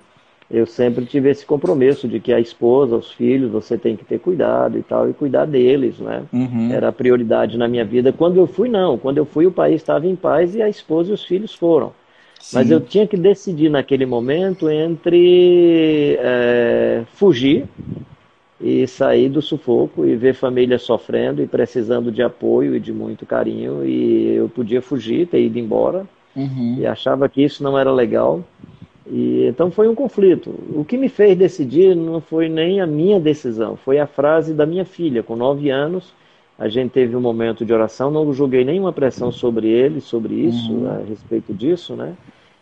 [0.50, 4.20] eu sempre tive esse compromisso de que a esposa, os filhos, você tem que ter
[4.20, 6.24] cuidado e tal, e cuidar deles, né?
[6.32, 6.72] Uhum.
[6.72, 8.14] Era a prioridade na minha vida.
[8.14, 8.98] Quando eu fui, não.
[8.98, 11.94] Quando eu fui, o país estava em paz e a esposa e os filhos foram.
[12.40, 12.58] Sim.
[12.58, 17.66] Mas eu tinha que decidir naquele momento entre é, fugir
[18.62, 23.26] e sair do sufoco e ver família sofrendo e precisando de apoio e de muito
[23.26, 23.84] carinho.
[23.84, 26.06] E eu podia fugir, ter ido embora.
[26.36, 26.78] Uhum.
[26.80, 28.44] E achava que isso não era legal.
[29.08, 30.54] E, então foi um conflito.
[30.74, 34.66] O que me fez decidir não foi nem a minha decisão, foi a frase da
[34.66, 36.14] minha filha, com nove anos.
[36.58, 40.72] A gente teve um momento de oração, não joguei nenhuma pressão sobre ele, sobre isso,
[40.72, 40.90] uhum.
[40.90, 42.16] a respeito disso, né?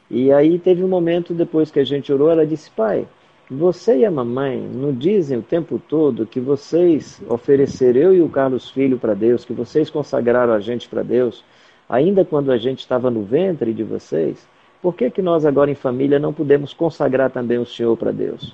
[0.10, 3.08] E aí teve um momento depois que a gente orou, ela disse: Pai,
[3.50, 8.30] você e a mamãe não dizem o tempo todo que vocês ofereceram eu e o
[8.30, 11.44] Carlos Filho para Deus, que vocês consagraram a gente para Deus,
[11.88, 14.48] ainda quando a gente estava no ventre de vocês?
[14.84, 18.54] Por que, que nós agora em família não podemos consagrar também o Senhor para Deus?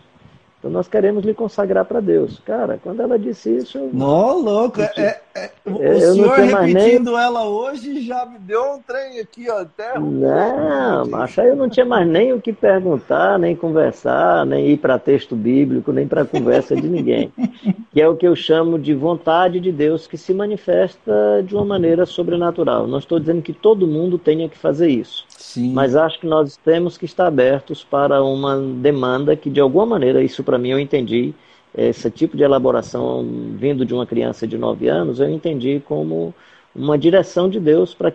[0.60, 2.42] Então nós queremos lhe consagrar para Deus.
[2.46, 3.78] Cara, quando ela disse isso.
[3.78, 3.90] Eu...
[3.94, 4.82] Não, louco.
[4.82, 7.22] É, é, é, o eu senhor repetindo nem...
[7.22, 9.98] ela hoje já me deu um trem aqui, ó, até.
[9.98, 14.78] Não, mas aí eu não tinha mais nem o que perguntar, nem conversar, nem ir
[14.78, 17.32] para texto bíblico, nem para conversa de ninguém.
[17.92, 21.64] que é o que eu chamo de vontade de Deus que se manifesta de uma
[21.64, 22.86] maneira sobrenatural.
[22.86, 25.24] Não estou dizendo que todo mundo tenha que fazer isso.
[25.30, 25.74] Sim.
[25.74, 30.22] Mas acho que nós temos que estar abertos para uma demanda que, de alguma maneira,
[30.22, 31.32] isso para mim eu entendi,
[31.78, 36.34] esse tipo de elaboração vindo de uma criança de 9 anos, eu entendi como
[36.76, 38.12] uma direção de Deus para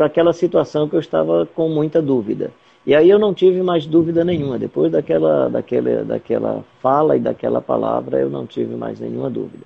[0.00, 2.52] aquela situação que eu estava com muita dúvida.
[2.86, 4.58] E aí eu não tive mais dúvida nenhuma.
[4.58, 9.64] Depois daquela, daquela, daquela fala e daquela palavra, eu não tive mais nenhuma dúvida.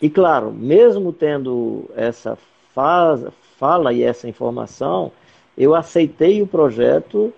[0.00, 2.38] E claro, mesmo tendo essa
[2.72, 5.10] fala e essa informação,
[5.58, 7.34] eu aceitei o projeto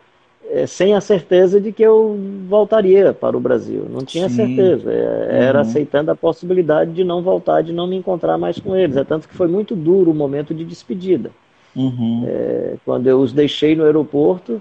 [0.67, 3.87] sem a certeza de que eu voltaria para o Brasil.
[3.91, 4.37] Não tinha Sim.
[4.37, 4.93] certeza.
[4.93, 5.63] É, era uhum.
[5.63, 8.97] aceitando a possibilidade de não voltar, de não me encontrar mais com eles.
[8.97, 11.31] É tanto que foi muito duro o momento de despedida.
[11.75, 12.25] Uhum.
[12.27, 14.61] É, quando eu os deixei no aeroporto,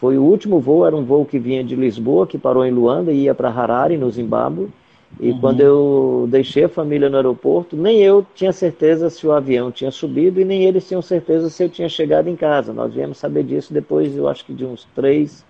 [0.00, 3.12] foi o último voo, era um voo que vinha de Lisboa, que parou em Luanda
[3.12, 4.68] e ia para Harare, no Zimbábue.
[5.18, 5.40] E uhum.
[5.40, 9.90] quando eu deixei a família no aeroporto, nem eu tinha certeza se o avião tinha
[9.90, 12.72] subido e nem eles tinham certeza se eu tinha chegado em casa.
[12.72, 15.44] Nós viemos saber disso depois, eu acho que de uns três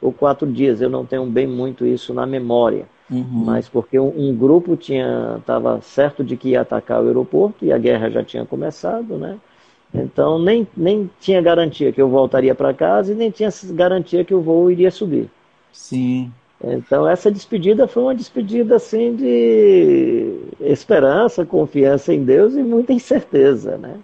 [0.00, 0.80] ou quatro dias.
[0.80, 2.86] Eu não tenho bem muito isso na memória.
[3.10, 3.44] Uhum.
[3.44, 7.72] Mas porque um, um grupo tinha estava certo de que ia atacar o aeroporto e
[7.72, 9.38] a guerra já tinha começado, né?
[9.94, 14.34] Então nem, nem tinha garantia que eu voltaria para casa e nem tinha garantia que
[14.34, 15.30] o voo iria subir.
[15.72, 16.32] Sim.
[16.62, 23.76] Então essa despedida foi uma despedida assim de esperança, confiança em Deus e muita incerteza,
[23.76, 23.96] né?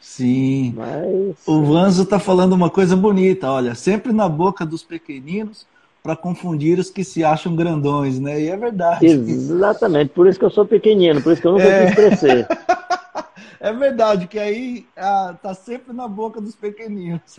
[0.00, 0.74] Sim.
[0.76, 1.36] Mas...
[1.46, 5.66] O Vanzo está falando uma coisa bonita, olha, sempre na boca dos pequeninos
[6.02, 8.40] para confundir os que se acham grandões, né?
[8.40, 9.06] E é verdade.
[9.06, 11.86] Exatamente, por isso que eu sou pequenino, por isso que eu nunca é...
[11.86, 12.48] quis crescer.
[13.62, 17.38] É verdade, que aí ah, tá sempre na boca dos pequeninos.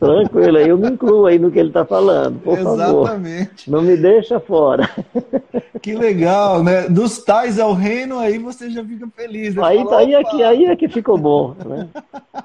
[0.00, 3.66] Tranquilo, eu me incluo aí no que ele está falando, por Exatamente.
[3.66, 3.78] favor.
[3.78, 4.90] Não me deixa fora.
[5.80, 6.88] Que legal, né?
[6.88, 9.54] Dos tais ao reino, aí você já fica feliz.
[9.54, 9.62] Né?
[9.64, 11.88] Aí, fala, aí, é que, aí é que ficou bom, né?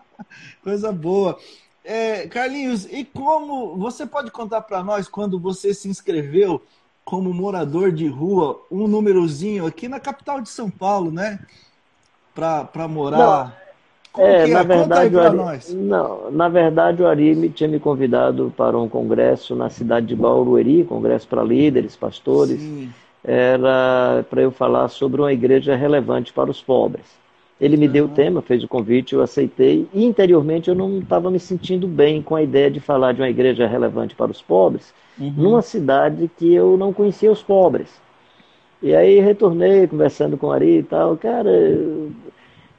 [0.64, 1.38] Coisa boa.
[1.84, 6.62] É, Carlinhos, e como você pode contar para nós quando você se inscreveu
[7.04, 11.40] como morador de rua, um númerozinho aqui na capital de São Paulo, né?
[12.36, 13.66] Para morar.
[14.12, 14.64] Como é, na é?
[14.64, 15.74] verdade, Ari...
[15.74, 20.16] não, na verdade o Ari me tinha me convidado para um congresso na cidade de
[20.16, 22.62] Barueri, congresso para líderes, pastores.
[22.62, 22.90] Sim.
[23.24, 27.06] Era para eu falar sobre uma igreja relevante para os pobres.
[27.60, 29.88] Ele me deu o tema, fez o convite, eu aceitei.
[29.94, 33.30] E interiormente eu não estava me sentindo bem com a ideia de falar de uma
[33.30, 35.34] igreja relevante para os pobres, uhum.
[35.36, 37.90] numa cidade que eu não conhecia os pobres.
[38.86, 42.12] E aí retornei conversando com o Ari e tal, cara, eu,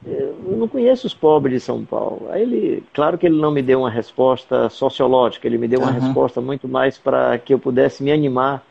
[0.05, 2.29] eu não conheço os pobres de São Paulo.
[2.29, 5.91] Aí ele, claro que ele não me deu uma resposta sociológica, ele me deu uma
[5.91, 5.99] uhum.
[5.99, 8.63] resposta muito mais para que eu pudesse me animar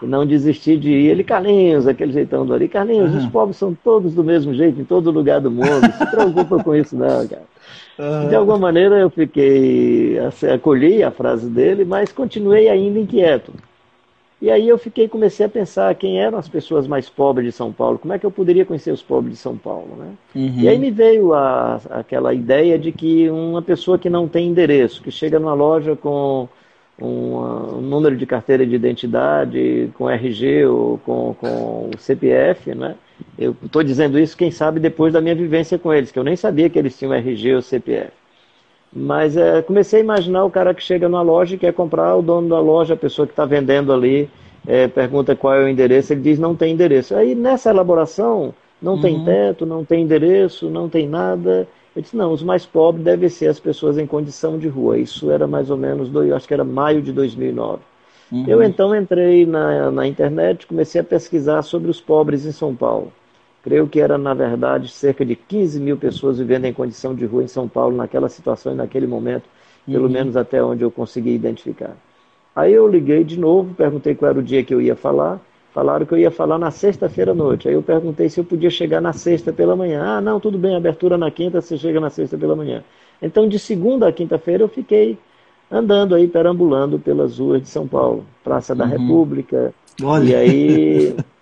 [0.00, 1.10] e não desistir de ir.
[1.10, 3.18] Ele, Carlinhos, aquele jeitão do ali, Carlinhos, uhum.
[3.18, 6.62] os pobres são todos do mesmo jeito em todo lugar do mundo, não se preocupa
[6.62, 7.42] com isso não, cara.
[7.98, 8.28] Uhum.
[8.28, 10.16] De alguma maneira eu fiquei,
[10.54, 13.52] acolhi a frase dele, mas continuei ainda inquieto.
[14.44, 17.72] E aí eu fiquei, comecei a pensar quem eram as pessoas mais pobres de São
[17.72, 20.10] Paulo, como é que eu poderia conhecer os pobres de São Paulo, né?
[20.34, 20.60] Uhum.
[20.60, 25.00] E aí me veio a, aquela ideia de que uma pessoa que não tem endereço,
[25.00, 26.46] que chega numa loja com
[27.00, 27.38] um,
[27.78, 32.96] um número de carteira de identidade, com RG ou com, com o CPF, né?
[33.38, 36.36] Eu estou dizendo isso, quem sabe, depois da minha vivência com eles, que eu nem
[36.36, 38.12] sabia que eles tinham RG ou CPF.
[38.94, 42.22] Mas é, comecei a imaginar o cara que chega numa loja e quer comprar, o
[42.22, 44.30] dono da loja, a pessoa que está vendendo ali,
[44.66, 47.14] é, pergunta qual é o endereço, ele diz não tem endereço.
[47.14, 49.00] Aí nessa elaboração, não uhum.
[49.00, 51.66] tem teto, não tem endereço, não tem nada.
[51.94, 54.98] Eu disse, não, os mais pobres devem ser as pessoas em condição de rua.
[54.98, 57.80] Isso era mais ou menos, do, acho que era maio de 2009.
[58.30, 58.44] Uhum.
[58.46, 63.12] Eu então entrei na, na internet, comecei a pesquisar sobre os pobres em São Paulo.
[63.64, 67.42] Creio que era, na verdade, cerca de 15 mil pessoas vivendo em condição de rua
[67.42, 69.44] em São Paulo, naquela situação e naquele momento,
[69.86, 70.10] pelo uhum.
[70.10, 71.96] menos até onde eu consegui identificar.
[72.54, 75.40] Aí eu liguei de novo, perguntei qual era o dia que eu ia falar.
[75.72, 77.66] Falaram que eu ia falar na sexta-feira à noite.
[77.66, 80.02] Aí eu perguntei se eu podia chegar na sexta pela manhã.
[80.04, 82.84] Ah, não, tudo bem, abertura na quinta, você chega na sexta pela manhã.
[83.20, 85.18] Então, de segunda a quinta-feira, eu fiquei
[85.70, 88.90] andando aí, perambulando pelas ruas de São Paulo, Praça da uhum.
[88.90, 89.74] República.
[90.02, 90.24] Olha.
[90.24, 91.16] E aí,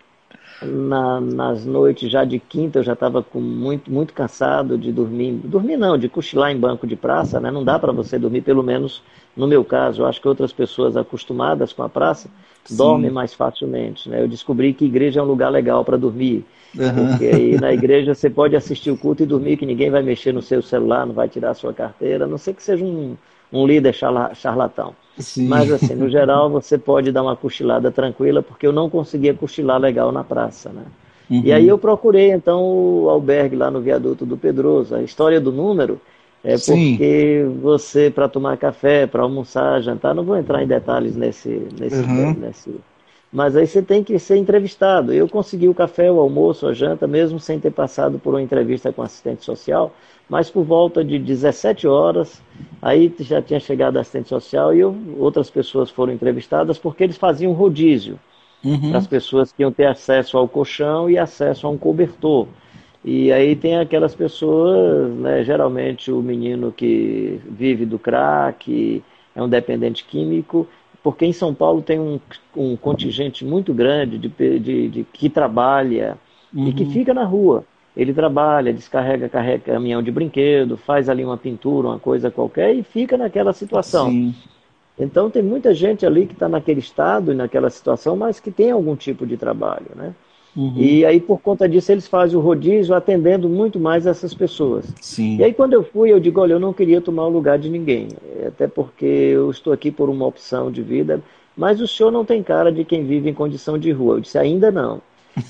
[0.65, 5.33] na, nas noites já de quinta, eu já estava muito, muito cansado de dormir.
[5.45, 7.51] Dormir não, de cochilar em banco de praça, né?
[7.51, 9.03] Não dá para você dormir, pelo menos
[9.37, 10.03] no meu caso.
[10.03, 12.29] Eu acho que outras pessoas acostumadas com a praça
[12.65, 12.77] Sim.
[12.77, 14.09] dorme mais facilmente.
[14.09, 14.23] Né?
[14.23, 16.45] Eu descobri que igreja é um lugar legal para dormir.
[16.77, 17.09] Uhum.
[17.09, 20.33] Porque aí na igreja você pode assistir o culto e dormir, que ninguém vai mexer
[20.33, 23.17] no seu celular, não vai tirar a sua carteira, a não ser que seja um,
[23.53, 24.95] um líder charlatão.
[25.19, 25.47] Sim.
[25.47, 29.79] Mas assim, no geral você pode dar uma cochilada tranquila, porque eu não conseguia cochilar
[29.79, 30.85] legal na praça, né?
[31.31, 31.43] Uhum.
[31.45, 34.95] E aí eu procurei então o albergue lá no viaduto do Pedroso.
[34.95, 36.01] A história do número
[36.45, 36.97] é Sim.
[36.97, 42.01] porque você, para tomar café, para almoçar, jantar, não vou entrar em detalhes nesse, nesse,
[42.01, 42.35] uhum.
[42.35, 42.75] nesse.
[43.33, 45.13] Mas aí você tem que ser entrevistado.
[45.13, 48.93] Eu consegui o café, o almoço, a janta, mesmo sem ter passado por uma entrevista
[48.93, 49.95] com assistente social,
[50.29, 52.43] mas por volta de 17 horas,
[52.81, 57.53] aí já tinha chegado assistente social e eu, outras pessoas foram entrevistadas porque eles faziam
[57.53, 58.19] rodízio
[58.65, 58.95] uhum.
[58.95, 62.47] as pessoas que iam ter acesso ao colchão e acesso a um cobertor.
[63.05, 69.03] E aí tem aquelas pessoas, né, geralmente o menino que vive do crack,
[69.35, 70.69] é um dependente químico,
[71.03, 72.21] porque em São Paulo tem um,
[72.57, 76.17] um contingente muito grande de, de, de que trabalha
[76.55, 76.69] uhum.
[76.69, 76.91] e que uhum.
[76.91, 77.65] fica na rua.
[77.95, 82.83] Ele trabalha, descarrega, carrega caminhão de brinquedo, faz ali uma pintura, uma coisa qualquer e
[82.83, 84.11] fica naquela situação.
[84.11, 84.35] Sim.
[84.99, 88.71] Então tem muita gente ali que está naquele estado e naquela situação, mas que tem
[88.71, 90.15] algum tipo de trabalho, né?
[90.55, 90.75] Uhum.
[90.77, 94.93] E aí, por conta disso, eles fazem o rodízio atendendo muito mais essas pessoas.
[95.01, 95.39] Sim.
[95.39, 97.71] E aí, quando eu fui, eu digo: olha, eu não queria tomar o lugar de
[97.71, 98.09] ninguém,
[98.47, 101.23] até porque eu estou aqui por uma opção de vida,
[101.57, 104.17] mas o senhor não tem cara de quem vive em condição de rua.
[104.17, 105.01] Eu disse: ainda não.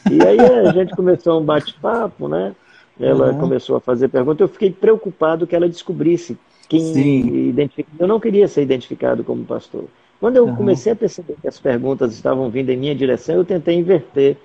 [0.08, 2.54] E aí a gente começou um bate-papo, né?
[3.00, 3.38] Ela uhum.
[3.38, 4.40] começou a fazer perguntas.
[4.40, 6.38] Eu fiquei preocupado que ela descobrisse
[6.68, 7.90] quem identifica.
[7.98, 9.84] Eu não queria ser identificado como pastor.
[10.20, 10.54] Quando eu uhum.
[10.54, 14.36] comecei a perceber que as perguntas estavam vindo em minha direção, eu tentei inverter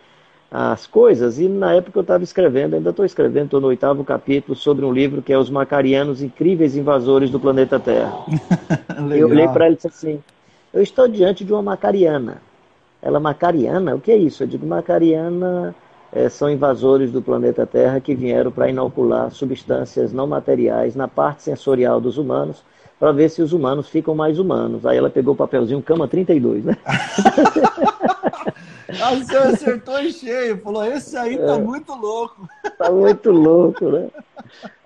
[0.51, 1.39] as coisas.
[1.39, 4.91] E na época eu estava escrevendo, ainda estou escrevendo, estou no oitavo capítulo sobre um
[4.91, 8.13] livro que é Os Macarianos Incríveis Invasores do Planeta Terra.
[9.15, 10.23] eu olhei para ela e disse assim:
[10.73, 12.41] Eu estou diante de uma macariana.
[13.01, 13.95] Ela, macariana?
[13.95, 14.43] O que é isso?
[14.43, 15.75] Eu digo, macariana
[16.11, 21.43] é, são invasores do planeta Terra que vieram para inocular substâncias não materiais na parte
[21.43, 22.63] sensorial dos humanos
[22.99, 24.85] para ver se os humanos ficam mais humanos.
[24.85, 26.77] Aí ela pegou o papelzinho cama 32, né?
[29.01, 32.47] ah, você acertou em cheio, falou, esse aí tá é, muito louco.
[32.77, 34.07] Tá muito louco, né?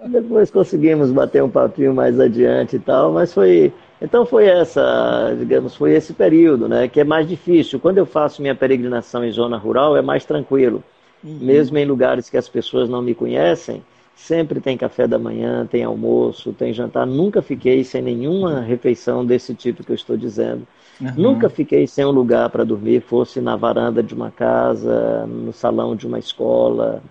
[0.07, 3.73] Depois conseguimos bater um papinho mais adiante e tal, mas foi.
[4.01, 6.87] Então foi essa, digamos, foi esse período, né?
[6.87, 7.79] Que é mais difícil.
[7.79, 10.83] Quando eu faço minha peregrinação em zona rural, é mais tranquilo.
[11.23, 11.37] Uhum.
[11.39, 13.83] Mesmo em lugares que as pessoas não me conhecem,
[14.21, 17.07] Sempre tem café da manhã, tem almoço, tem jantar.
[17.07, 20.67] Nunca fiquei sem nenhuma refeição desse tipo que eu estou dizendo.
[21.01, 21.13] Uhum.
[21.17, 25.95] Nunca fiquei sem um lugar para dormir, fosse na varanda de uma casa, no salão
[25.95, 27.01] de uma escola.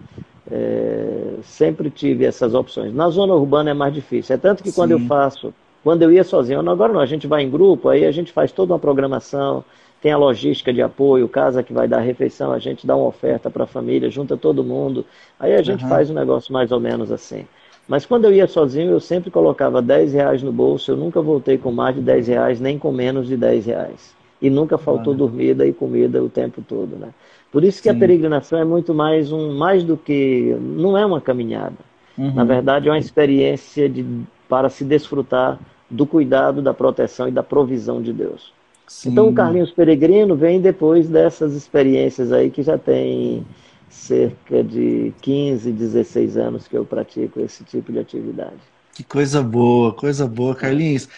[0.50, 2.94] É, sempre tive essas opções.
[2.94, 4.34] Na zona urbana é mais difícil.
[4.34, 4.76] É tanto que Sim.
[4.76, 8.04] quando eu faço, quando eu ia sozinho, agora não, a gente vai em grupo, aí
[8.04, 9.64] a gente faz toda uma programação
[10.00, 13.50] tem a logística de apoio, casa que vai dar refeição, a gente dá uma oferta
[13.50, 15.04] para a família, junta todo mundo.
[15.38, 15.90] Aí a gente uhum.
[15.90, 17.46] faz um negócio mais ou menos assim.
[17.90, 21.58] Mas quando eu ia sozinho, eu sempre colocava 10 reais no bolso, eu nunca voltei
[21.58, 24.14] com mais de 10 reais, nem com menos de 10 reais.
[24.40, 27.08] E nunca faltou dormida e comida o tempo todo, né?
[27.50, 27.96] Por isso que Sim.
[27.96, 31.74] a peregrinação é muito mais um, mais do que, não é uma caminhada.
[32.16, 32.32] Uhum.
[32.32, 34.06] Na verdade, é uma experiência de,
[34.48, 35.58] para se desfrutar
[35.90, 38.52] do cuidado, da proteção e da provisão de Deus.
[38.86, 39.10] Sim.
[39.10, 43.44] Então o Carlinhos Peregrino vem depois dessas experiências aí que já tem
[43.90, 48.60] cerca de 15, 16 anos que eu pratico esse tipo de atividade.
[48.94, 51.08] Que coisa boa, coisa boa, Carlinhos.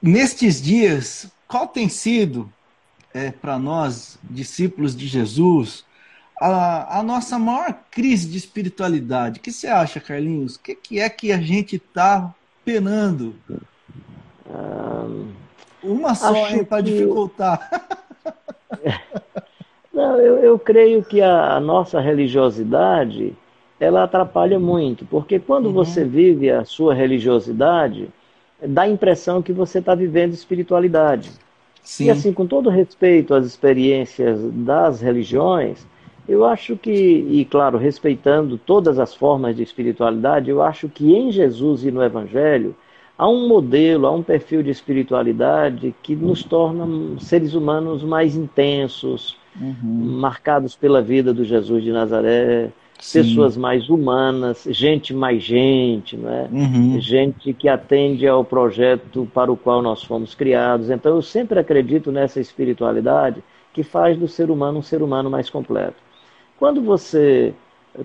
[0.00, 2.52] Nestes dias, qual tem sido
[3.14, 5.84] é, para nós, discípulos de Jesus,
[6.40, 9.40] a, a, nossa maior crise de espiritualidade?
[9.40, 10.56] O que você acha, Carlinhos?
[10.56, 12.32] O que, que é que a gente está
[12.64, 13.34] penando?
[14.46, 15.32] Um
[15.82, 16.32] uma só,
[16.64, 16.90] para que...
[16.90, 17.70] dificultar.
[19.98, 23.34] Não, eu, eu creio que a, a, nossa religiosidade
[23.80, 25.72] ela atrapalha muito, porque quando uhum.
[25.72, 28.08] você vive a sua religiosidade,
[28.64, 31.32] dá a impressão que você está vivendo espiritualidade.
[31.82, 32.04] Sim.
[32.04, 35.84] E assim, com todo respeito às experiências das religiões,
[36.28, 41.32] eu acho que, e claro, respeitando todas as formas de espiritualidade, eu acho que em
[41.32, 42.72] Jesus e no Evangelho
[43.18, 46.86] há um modelo, há um perfil de espiritualidade que nos torna
[47.18, 50.18] seres humanos mais intensos, uhum.
[50.18, 53.22] marcados pela vida do Jesus de Nazaré, Sim.
[53.22, 56.48] pessoas mais humanas, gente mais gente, não é?
[56.50, 57.00] Uhum.
[57.00, 60.90] gente que atende ao projeto para o qual nós fomos criados.
[60.90, 63.42] Então eu sempre acredito nessa espiritualidade
[63.72, 65.96] que faz do ser humano um ser humano mais completo.
[66.58, 67.54] Quando você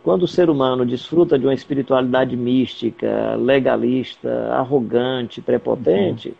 [0.02, 6.36] quando o ser humano desfruta de uma espiritualidade mística, legalista, arrogante, prepotente, uhum.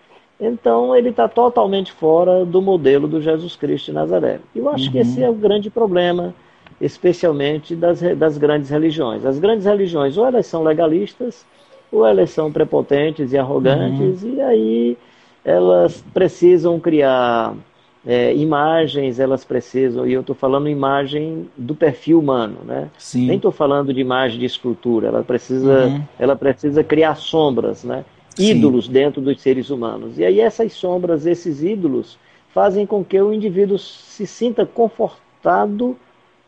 [0.46, 4.40] Então ele está totalmente fora do modelo do Jesus Cristo de Nazaré.
[4.56, 4.92] Eu acho uhum.
[4.92, 6.34] que esse é o grande problema,
[6.80, 9.26] especialmente das, das grandes religiões.
[9.26, 11.46] As grandes religiões, ou elas são legalistas,
[11.92, 14.36] ou elas são prepotentes e arrogantes, uhum.
[14.36, 14.98] e aí
[15.46, 17.54] elas precisam criar
[18.06, 22.90] é, imagens elas precisam, e eu estou falando imagem do perfil humano, né?
[22.98, 23.28] Sim.
[23.28, 26.04] Nem estou falando de imagem de escultura, ela precisa, uhum.
[26.20, 28.04] ela precisa criar sombras, né?
[28.38, 28.92] Ídolos Sim.
[28.92, 30.18] dentro dos seres humanos.
[30.18, 32.18] E aí essas sombras, esses ídolos,
[32.54, 35.98] fazem com que o indivíduo se sinta confortado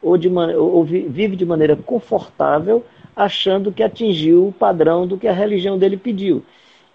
[0.02, 2.84] ou, de, ou vive de maneira confortável,
[3.16, 6.44] achando que atingiu o padrão do que a religião dele pediu.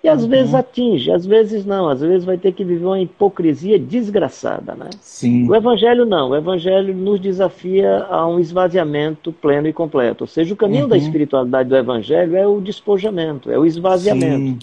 [0.03, 0.31] E às uhum.
[0.31, 4.89] vezes atinge, às vezes não, às vezes vai ter que viver uma hipocrisia desgraçada, né?
[4.99, 5.47] Sim.
[5.47, 10.25] O evangelho não, o evangelho nos desafia a um esvaziamento pleno e completo.
[10.25, 10.89] Ou seja, o caminho uhum.
[10.89, 14.39] da espiritualidade do evangelho é o despojamento, é o esvaziamento.
[14.39, 14.59] Sim.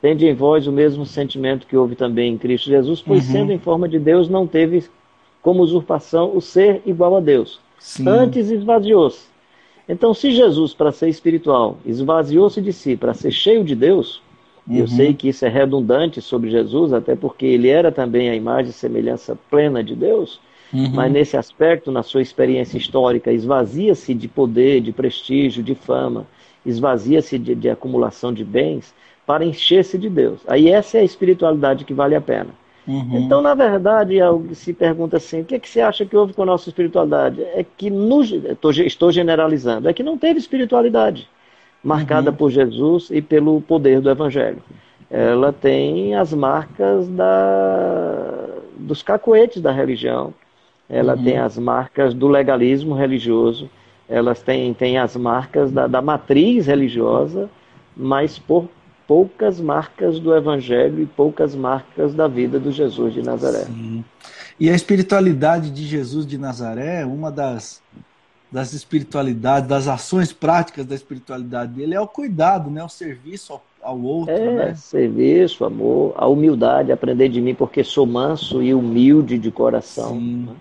[0.00, 3.32] Tende em vós o mesmo sentimento que houve também em Cristo Jesus, pois uhum.
[3.32, 4.84] sendo em forma de Deus, não teve
[5.42, 7.60] como usurpação o ser igual a Deus.
[7.78, 8.08] Sim.
[8.08, 9.28] Antes esvaziou-se.
[9.88, 14.22] Então, se Jesus, para ser espiritual, esvaziou-se de si para ser cheio de Deus,
[14.70, 14.76] Uhum.
[14.76, 18.70] Eu sei que isso é redundante sobre Jesus, até porque ele era também a imagem
[18.70, 20.40] e semelhança plena de Deus,
[20.72, 20.90] uhum.
[20.92, 26.26] mas nesse aspecto, na sua experiência histórica, esvazia-se de poder, de prestígio, de fama,
[26.64, 28.94] esvazia-se de, de acumulação de bens
[29.26, 30.40] para encher-se de Deus.
[30.46, 32.48] Aí essa é a espiritualidade que vale a pena.
[32.86, 33.18] Uhum.
[33.18, 34.16] Então, na verdade,
[34.54, 37.42] se pergunta assim: o que, é que você acha que houve com a nossa espiritualidade?
[37.42, 41.28] É que, no, estou generalizando, é que não teve espiritualidade
[41.82, 42.36] marcada uhum.
[42.36, 44.62] por Jesus e pelo poder do Evangelho.
[45.10, 48.46] Ela tem as marcas da,
[48.76, 50.32] dos cacoetes da religião,
[50.88, 51.24] ela uhum.
[51.24, 53.68] tem as marcas do legalismo religioso,
[54.08, 57.48] elas têm, têm as marcas da, da matriz religiosa,
[57.96, 58.68] mas por
[59.10, 63.64] poucas marcas do Evangelho e poucas marcas da vida do Jesus de Nazaré.
[63.64, 64.04] Sim.
[64.60, 67.82] E a espiritualidade de Jesus de Nazaré, uma das
[68.52, 72.84] das espiritualidades, das ações práticas da espiritualidade dele é o cuidado, né?
[72.84, 74.74] O serviço ao, ao outro, é, né?
[74.76, 80.10] Serviço, amor, a humildade, aprender de mim porque sou manso e humilde de coração.
[80.10, 80.46] Sim.
[80.46, 80.54] Né?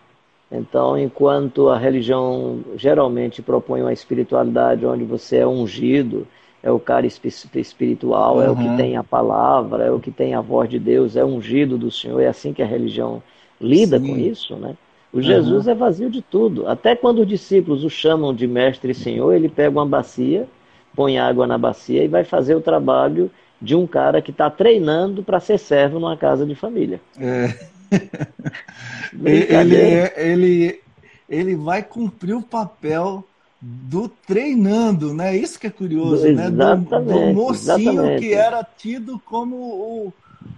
[0.60, 6.28] Então, enquanto a religião geralmente propõe uma espiritualidade onde você é ungido,
[6.62, 8.42] é o cara espiritual, uhum.
[8.42, 11.24] é o que tem a palavra, é o que tem a voz de Deus, é
[11.24, 13.24] ungido do Senhor, é assim que a religião
[13.60, 14.08] lida Sim.
[14.08, 14.76] com isso, né?
[15.12, 15.72] O Jesus uhum.
[15.72, 16.68] é vazio de tudo.
[16.68, 20.48] Até quando os discípulos o chamam de mestre e senhor, ele pega uma bacia,
[20.96, 25.24] põe água na bacia e vai fazer o trabalho de um cara que está treinando
[25.24, 27.02] para ser servo numa casa de família.
[27.20, 27.48] É.
[29.26, 30.82] ele, é, ele,
[31.28, 33.24] ele vai cumprir o papel
[33.62, 35.36] do treinando, né?
[35.36, 36.50] Isso que é curioso, né?
[36.50, 38.22] Do, do mocinho exatamente.
[38.22, 40.14] que era tido como o,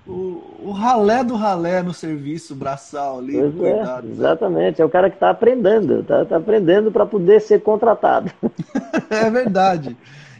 [0.08, 3.39] o, o ralé do ralé no serviço braçal ali.
[3.39, 7.41] É, cuidado, é, exatamente, é o cara que está aprendendo, está tá aprendendo para poder
[7.41, 8.32] ser contratado.
[9.10, 9.97] é verdade.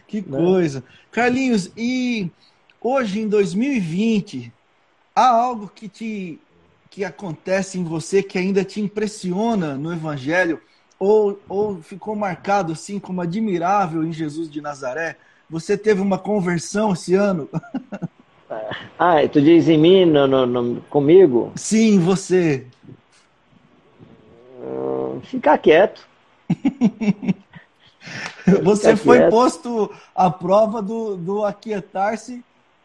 [0.08, 0.38] Que né?
[0.38, 0.84] coisa.
[1.12, 2.30] Carlinhos, e
[2.80, 4.54] hoje em 2020,
[5.16, 6.40] há algo que te
[6.92, 10.60] que acontece em você que ainda te impressiona no Evangelho
[11.02, 15.18] ou, ou ficou marcado assim como admirável em Jesus de Nazaré?
[15.50, 17.50] Você teve uma conversão esse ano?
[19.00, 21.54] Ah, tu diz em mim, no, no, no comigo?
[21.56, 22.68] Sim, você.
[24.62, 26.06] Hum, ficar quieto.
[28.62, 29.30] você ficar foi quieto.
[29.32, 32.44] posto à prova do, do aquietar-se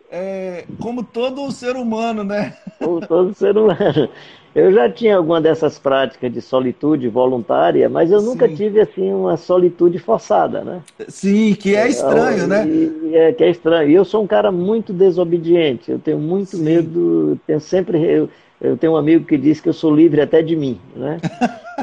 [0.08, 2.56] é, como todo ser humano, né?
[2.78, 4.08] Como todo ser humano.
[4.56, 8.54] Eu já tinha alguma dessas práticas de solitude voluntária, mas eu nunca Sim.
[8.54, 10.80] tive assim uma solitude forçada, né?
[11.08, 12.66] Sim, que é estranho, é, né?
[12.66, 13.90] E, é, que é estranho.
[13.90, 15.90] E eu sou um cara muito desobediente.
[15.90, 16.62] Eu tenho muito Sim.
[16.62, 17.38] medo.
[17.46, 20.56] Tenho sempre eu, eu tenho um amigo que diz que eu sou livre até de
[20.56, 21.18] mim, né?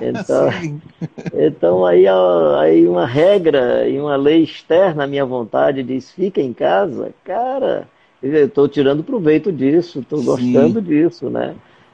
[0.02, 0.50] Então,
[1.32, 2.06] então aí,
[2.60, 7.88] aí uma regra e uma lei externa à minha vontade diz fica em casa, cara
[8.24, 11.54] eu estou tirando proveito disso, estou gostando disso, né?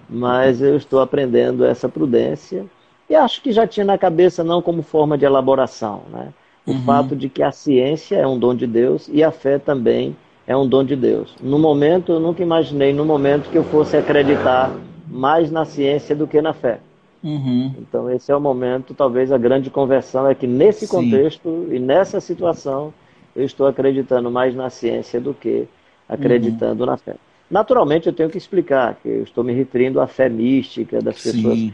[0.09, 2.65] Mas eu estou aprendendo essa prudência
[3.09, 6.29] e acho que já tinha na cabeça não como forma de elaboração, né?
[6.65, 6.83] O uhum.
[6.83, 10.55] fato de que a ciência é um dom de Deus e a fé também é
[10.55, 11.35] um dom de Deus.
[11.41, 14.71] No momento, eu nunca imaginei no momento que eu fosse acreditar
[15.07, 16.79] mais na ciência do que na fé.
[17.23, 17.73] Uhum.
[17.77, 20.95] Então esse é o momento, talvez a grande conversão é que nesse Sim.
[20.95, 22.93] contexto e nessa situação
[23.35, 25.67] eu estou acreditando mais na ciência do que
[26.07, 26.89] acreditando uhum.
[26.89, 27.15] na fé.
[27.49, 31.71] Naturalmente, eu tenho que explicar que eu estou me referindo à fé mística das pessoas.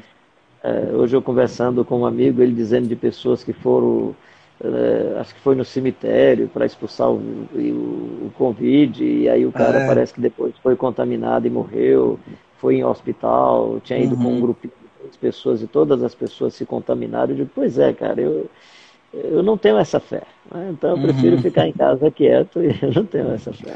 [0.64, 4.16] É, hoje eu conversando com um amigo, ele dizendo de pessoas que foram,
[4.64, 9.52] é, acho que foi no cemitério para expulsar o, o, o, Covid, e aí o
[9.52, 9.86] cara é.
[9.86, 12.18] parece que depois foi contaminado e morreu,
[12.58, 14.24] foi em hospital, tinha ido uhum.
[14.24, 14.42] com um uhum.
[14.42, 14.68] grupo
[15.12, 17.32] de pessoas e todas as pessoas se contaminaram.
[17.32, 18.50] Eu digo, pois é, cara, eu,
[19.24, 20.24] eu não tenho essa fé.
[20.54, 20.70] Né?
[20.72, 21.42] Então eu prefiro uhum.
[21.42, 23.76] ficar em casa quieto e eu não tenho essa fé.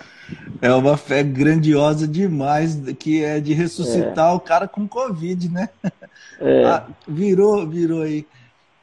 [0.62, 4.36] É uma fé grandiosa demais, que é de ressuscitar é.
[4.36, 5.70] o cara com Covid, né?
[6.40, 6.64] É.
[6.66, 8.26] Ah, virou, virou aí.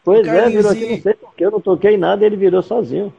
[0.04, 3.12] Pois é, virou aqui, não sei porque eu não toquei nada ele virou sozinho.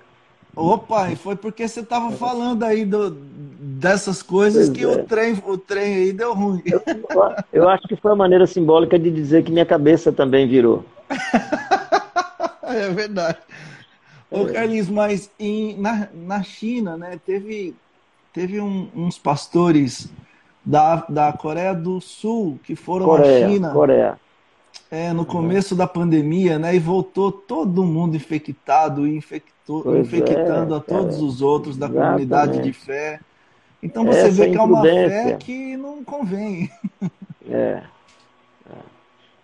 [0.55, 4.87] Opa, e foi porque você estava falando aí do, dessas coisas pois que é.
[4.87, 6.63] o, trem, o trem aí deu ruim.
[6.65, 6.81] Eu,
[7.53, 10.83] eu acho que foi a maneira simbólica de dizer que minha cabeça também virou.
[12.75, 13.37] é verdade.
[14.29, 14.53] Ô, é.
[14.53, 17.75] Carlinhos, mas em, na, na China, né, teve,
[18.33, 20.09] teve um, uns pastores
[20.63, 23.71] da, da Coreia do Sul que foram Coreia, à China.
[23.71, 24.19] Coreia.
[24.91, 26.75] É, no começo da pandemia, né?
[26.75, 32.11] E voltou todo mundo infectado e infectou, infectando é, a todos os outros da Exatamente.
[32.11, 33.19] comunidade de fé.
[33.81, 36.69] Então você Essa vê que é uma fé que não convém.
[37.49, 37.81] É.
[38.69, 38.73] é.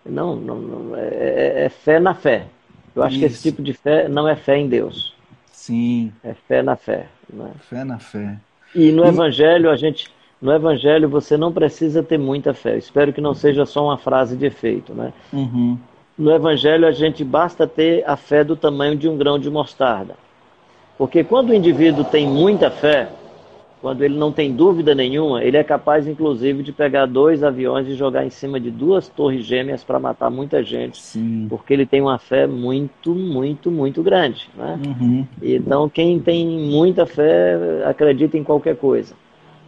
[0.04, 2.48] Não, não, não é, é, é fé na fé.
[2.94, 3.20] Eu acho Isso.
[3.20, 5.14] que esse tipo de fé não é fé em Deus.
[5.52, 6.12] Sim.
[6.22, 7.06] É fé na fé.
[7.32, 7.50] Né?
[7.68, 8.36] Fé na fé.
[8.74, 9.08] E no e...
[9.08, 10.12] Evangelho, a gente.
[10.40, 12.76] No Evangelho você não precisa ter muita fé.
[12.76, 15.12] Espero que não seja só uma frase de efeito, né?
[15.32, 15.78] Uhum.
[16.18, 20.14] No Evangelho a gente basta ter a fé do tamanho de um grão de mostarda.
[20.96, 23.08] Porque quando o indivíduo tem muita fé,
[23.84, 27.94] quando ele não tem dúvida nenhuma, ele é capaz, inclusive, de pegar dois aviões e
[27.94, 31.44] jogar em cima de duas torres gêmeas para matar muita gente, Sim.
[31.50, 34.48] porque ele tem uma fé muito, muito, muito grande.
[34.56, 34.80] Né?
[34.86, 35.26] Uhum.
[35.42, 39.14] Então, quem tem muita fé acredita em qualquer coisa.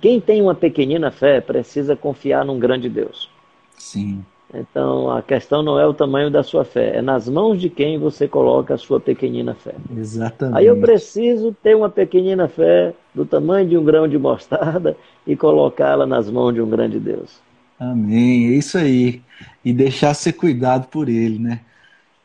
[0.00, 3.28] Quem tem uma pequenina fé precisa confiar num grande Deus.
[3.76, 4.24] Sim.
[4.54, 7.98] Então, a questão não é o tamanho da sua fé, é nas mãos de quem
[7.98, 9.74] você coloca a sua pequenina fé.
[9.96, 10.56] Exatamente.
[10.56, 15.34] Aí eu preciso ter uma pequenina fé do tamanho de um grão de mostarda e
[15.34, 17.40] colocá-la nas mãos de um grande Deus.
[17.78, 19.20] Amém, é isso aí.
[19.64, 21.60] E deixar ser cuidado por ele, né?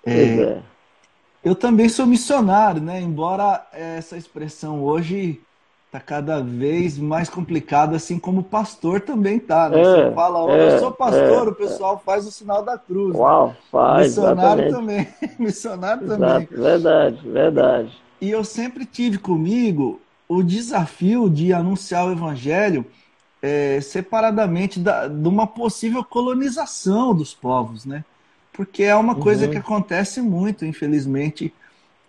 [0.05, 0.61] É, é.
[1.43, 3.01] Eu também sou missionário, né?
[3.01, 5.41] Embora essa expressão hoje
[5.91, 9.81] tá cada vez mais complicada, assim como pastor também tá, né?
[9.81, 12.77] É, Você fala, oh, é, eu sou pastor, é, o pessoal faz o sinal da
[12.77, 13.13] cruz.
[13.13, 13.19] Né?
[13.19, 13.55] Uau, né?
[13.69, 14.07] faz.
[14.07, 14.71] Missionário exatamente.
[14.71, 15.07] também.
[15.37, 16.47] Missionário Exato, também.
[16.49, 18.01] Verdade, verdade.
[18.21, 22.85] E eu sempre tive comigo o desafio de anunciar o evangelho
[23.41, 28.05] é, separadamente da, de uma possível colonização dos povos, né?
[28.53, 29.51] Porque é uma coisa uhum.
[29.51, 31.53] que acontece muito, infelizmente,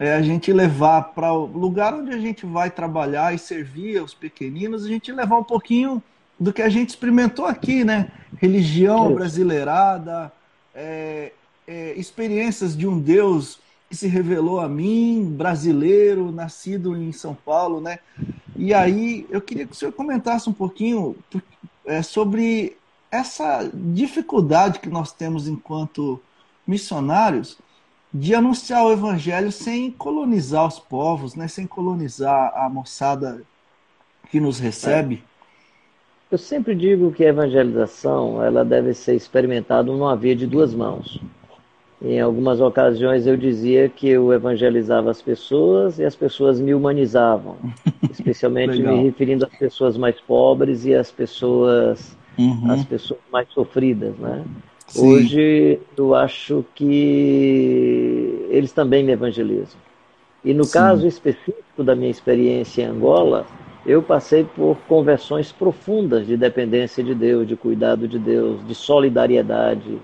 [0.02, 4.12] é a gente levar para o lugar onde a gente vai trabalhar e servir os
[4.12, 6.02] pequeninos, a gente levar um pouquinho
[6.40, 8.10] do que a gente experimentou aqui, né?
[8.36, 10.32] Religião brasileirada,
[10.74, 11.30] é,
[11.68, 17.80] é, experiências de um Deus que se revelou a mim, brasileiro, nascido em São Paulo,
[17.80, 18.00] né?
[18.56, 21.14] E aí eu queria que o senhor comentasse um pouquinho
[21.86, 22.76] é, sobre
[23.08, 26.20] essa dificuldade que nós temos enquanto
[26.66, 27.56] missionários
[28.12, 31.48] de anunciar o evangelho sem colonizar os povos, né?
[31.48, 33.42] Sem colonizar a moçada
[34.30, 35.22] que nos recebe.
[36.30, 41.20] Eu sempre digo que a evangelização ela deve ser experimentada numa via de duas mãos.
[42.00, 47.56] Em algumas ocasiões eu dizia que eu evangelizava as pessoas e as pessoas me humanizavam,
[48.10, 52.72] especialmente me referindo às pessoas mais pobres e às pessoas, uhum.
[52.72, 54.44] às pessoas mais sofridas, né?
[54.92, 55.06] Sim.
[55.06, 59.80] Hoje eu acho que eles também me evangelizam.
[60.44, 60.72] E no Sim.
[60.72, 63.46] caso específico da minha experiência em Angola,
[63.86, 69.98] eu passei por conversões profundas de dependência de Deus, de cuidado de Deus, de solidariedade,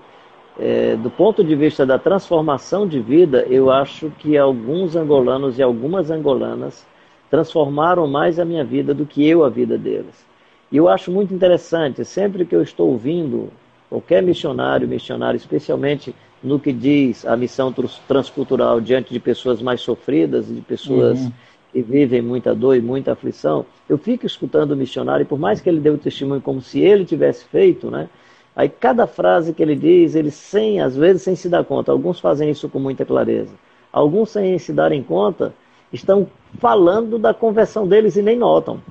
[0.59, 5.61] é, do ponto de vista da transformação de vida, eu acho que alguns angolanos e
[5.63, 6.85] algumas angolanas
[7.29, 10.25] transformaram mais a minha vida do que eu a vida deles.
[10.69, 13.49] E eu acho muito interessante, sempre que eu estou ouvindo
[13.89, 17.73] qualquer missionário, missionário, especialmente no que diz a missão
[18.07, 21.31] transcultural diante de pessoas mais sofridas, de pessoas uhum.
[21.73, 25.59] que vivem muita dor e muita aflição, eu fico escutando o missionário, e por mais
[25.59, 28.07] que ele dê o testemunho como se ele tivesse feito, né?
[28.55, 31.91] Aí cada frase que ele diz, ele sem, às vezes sem se dar conta.
[31.91, 33.53] Alguns fazem isso com muita clareza.
[33.91, 35.53] Alguns sem se darem conta,
[35.93, 36.27] estão
[36.59, 38.81] falando da conversão deles e nem notam.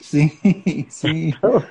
[0.00, 0.30] Sim,
[0.88, 1.34] sim.
[1.36, 1.62] Então,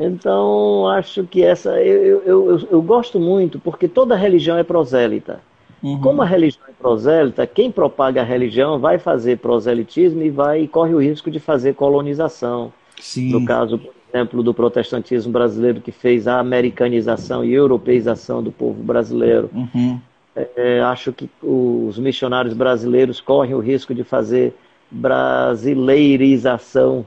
[0.00, 5.40] então acho que essa eu, eu, eu, eu, gosto muito porque toda religião é prosélita.
[5.82, 6.00] Uhum.
[6.00, 10.68] Como a religião é prosélita, quem propaga a religião vai fazer proselitismo e vai e
[10.68, 12.72] corre o risco de fazer colonização.
[12.98, 13.30] Sim.
[13.30, 13.80] No caso,
[14.12, 19.48] exemplo do protestantismo brasileiro que fez a americanização e europeização do povo brasileiro.
[19.54, 20.00] Uhum.
[20.34, 24.54] É, acho que os missionários brasileiros correm o risco de fazer
[24.90, 27.06] brasileirização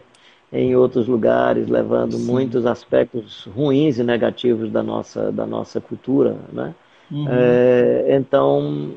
[0.53, 2.25] em outros lugares, levando Sim.
[2.25, 6.37] muitos aspectos ruins e negativos da nossa, da nossa cultura.
[6.53, 6.75] Né?
[7.11, 7.25] Uhum.
[7.27, 8.91] É, então,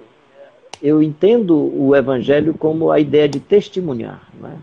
[0.83, 4.29] eu entendo o evangelho como a ideia de testemunhar.
[4.39, 4.55] Né?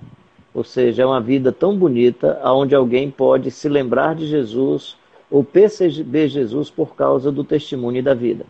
[0.53, 4.95] Ou seja, é uma vida tão bonita onde alguém pode se lembrar de Jesus
[5.31, 8.45] ou perceber Jesus por causa do testemunho da vida.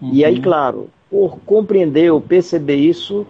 [0.00, 0.10] Uhum.
[0.14, 0.40] E aí, uhum.
[0.42, 3.26] claro, por compreender ou perceber isso,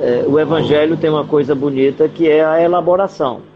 [0.00, 3.53] é, o Evangelho tem uma coisa bonita que é a elaboração.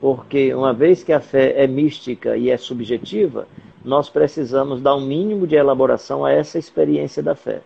[0.00, 3.46] Porque uma vez que a fé é mística e é subjetiva,
[3.84, 7.60] nós precisamos dar um mínimo de elaboração a essa experiência da fé.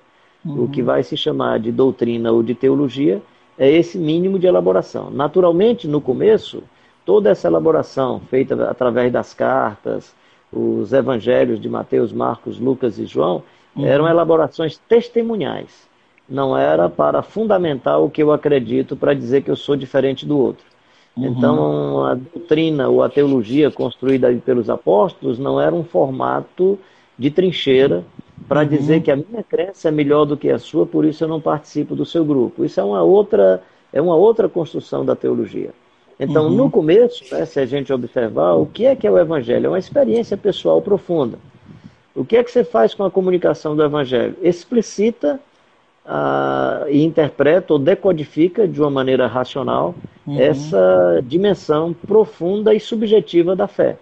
[0.45, 0.65] Uhum.
[0.65, 3.21] O que vai se chamar de doutrina ou de teologia
[3.59, 5.11] é esse mínimo de elaboração.
[5.11, 6.63] Naturalmente, no começo,
[7.05, 10.15] toda essa elaboração feita através das cartas,
[10.53, 13.43] os evangelhos de Mateus, Marcos, Lucas e João,
[13.77, 13.87] uhum.
[13.87, 15.89] eram elaborações testemunhais.
[16.29, 20.39] Não era para fundamentar o que eu acredito para dizer que eu sou diferente do
[20.39, 20.72] outro.
[21.17, 21.27] Uhum.
[21.27, 26.79] Então, a doutrina ou a teologia construída pelos apóstolos não era um formato
[27.19, 28.03] de trincheira
[28.49, 28.69] para uhum.
[28.69, 31.41] dizer que a minha crença é melhor do que a sua, por isso eu não
[31.41, 32.65] participo do seu grupo.
[32.65, 35.71] Isso é uma outra, é uma outra construção da teologia.
[36.19, 36.55] Então, uhum.
[36.55, 39.67] no começo, né, se a gente observar, o que é que é o Evangelho?
[39.67, 41.39] É uma experiência pessoal profunda.
[42.15, 44.37] O que é que você faz com a comunicação do Evangelho?
[44.43, 45.41] Explicita
[46.07, 49.95] uh, e interpreta ou decodifica de uma maneira racional
[50.27, 50.41] uhum.
[50.41, 53.97] essa dimensão profunda e subjetiva da fé.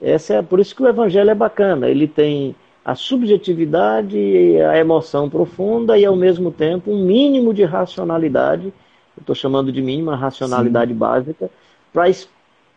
[0.00, 1.88] Essa é por isso que o Evangelho é bacana.
[1.88, 7.64] Ele tem a subjetividade e a emoção profunda e, ao mesmo tempo, um mínimo de
[7.64, 10.98] racionalidade, eu estou chamando de mínima racionalidade Sim.
[10.98, 11.50] básica,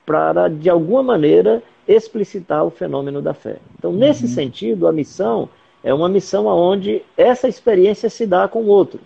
[0.05, 3.57] para, de alguma maneira, explicitar o fenômeno da fé.
[3.77, 4.29] Então, nesse uhum.
[4.31, 5.47] sentido, a missão
[5.83, 8.99] é uma missão onde essa experiência se dá com o outro,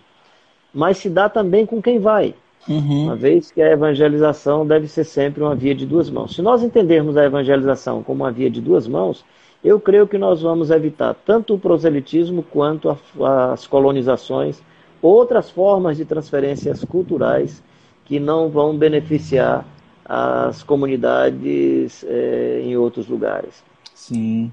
[0.72, 2.34] mas se dá também com quem vai.
[2.68, 3.04] Uhum.
[3.04, 6.34] Uma vez que a evangelização deve ser sempre uma via de duas mãos.
[6.34, 9.24] Se nós entendermos a evangelização como uma via de duas mãos,
[9.62, 14.60] eu creio que nós vamos evitar tanto o proselitismo quanto a, as colonizações
[15.00, 17.62] outras formas de transferências culturais
[18.04, 19.64] que não vão beneficiar
[20.04, 23.62] as comunidades é, em outros lugares.
[23.94, 24.50] Sim,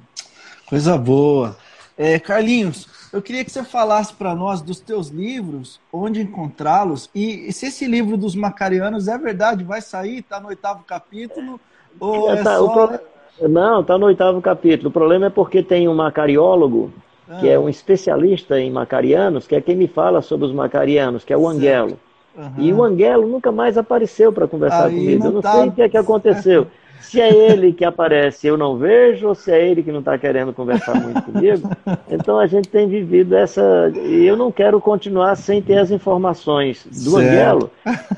[0.67, 1.55] coisa boa.
[1.97, 7.51] É, Carlinhos, eu queria que você falasse para nós dos teus livros, onde encontrá-los e
[7.53, 11.59] se esse livro dos Macarianos é verdade, vai sair, está no oitavo capítulo
[11.99, 12.87] ou é, é tá, só...
[12.87, 12.99] Pro...
[13.47, 14.89] Não, está no oitavo capítulo.
[14.89, 16.91] O problema é porque tem um macariólogo
[17.29, 17.37] ah.
[17.39, 21.33] que é um especialista em macarianos, que é quem me fala sobre os macarianos, que
[21.33, 21.57] é o certo.
[21.57, 21.99] Angelo.
[22.35, 22.53] Uhum.
[22.57, 25.25] E o Angelo nunca mais apareceu para conversar Aí comigo.
[25.25, 25.53] Eu não tá...
[25.53, 26.67] sei o que é que aconteceu.
[27.03, 30.17] Se é ele que aparece eu não vejo, ou se é ele que não está
[30.17, 31.69] querendo conversar muito comigo.
[32.09, 33.91] Então a gente tem vivido essa.
[33.95, 37.17] E eu não quero continuar sem ter as informações do certo.
[37.17, 37.71] Angelo,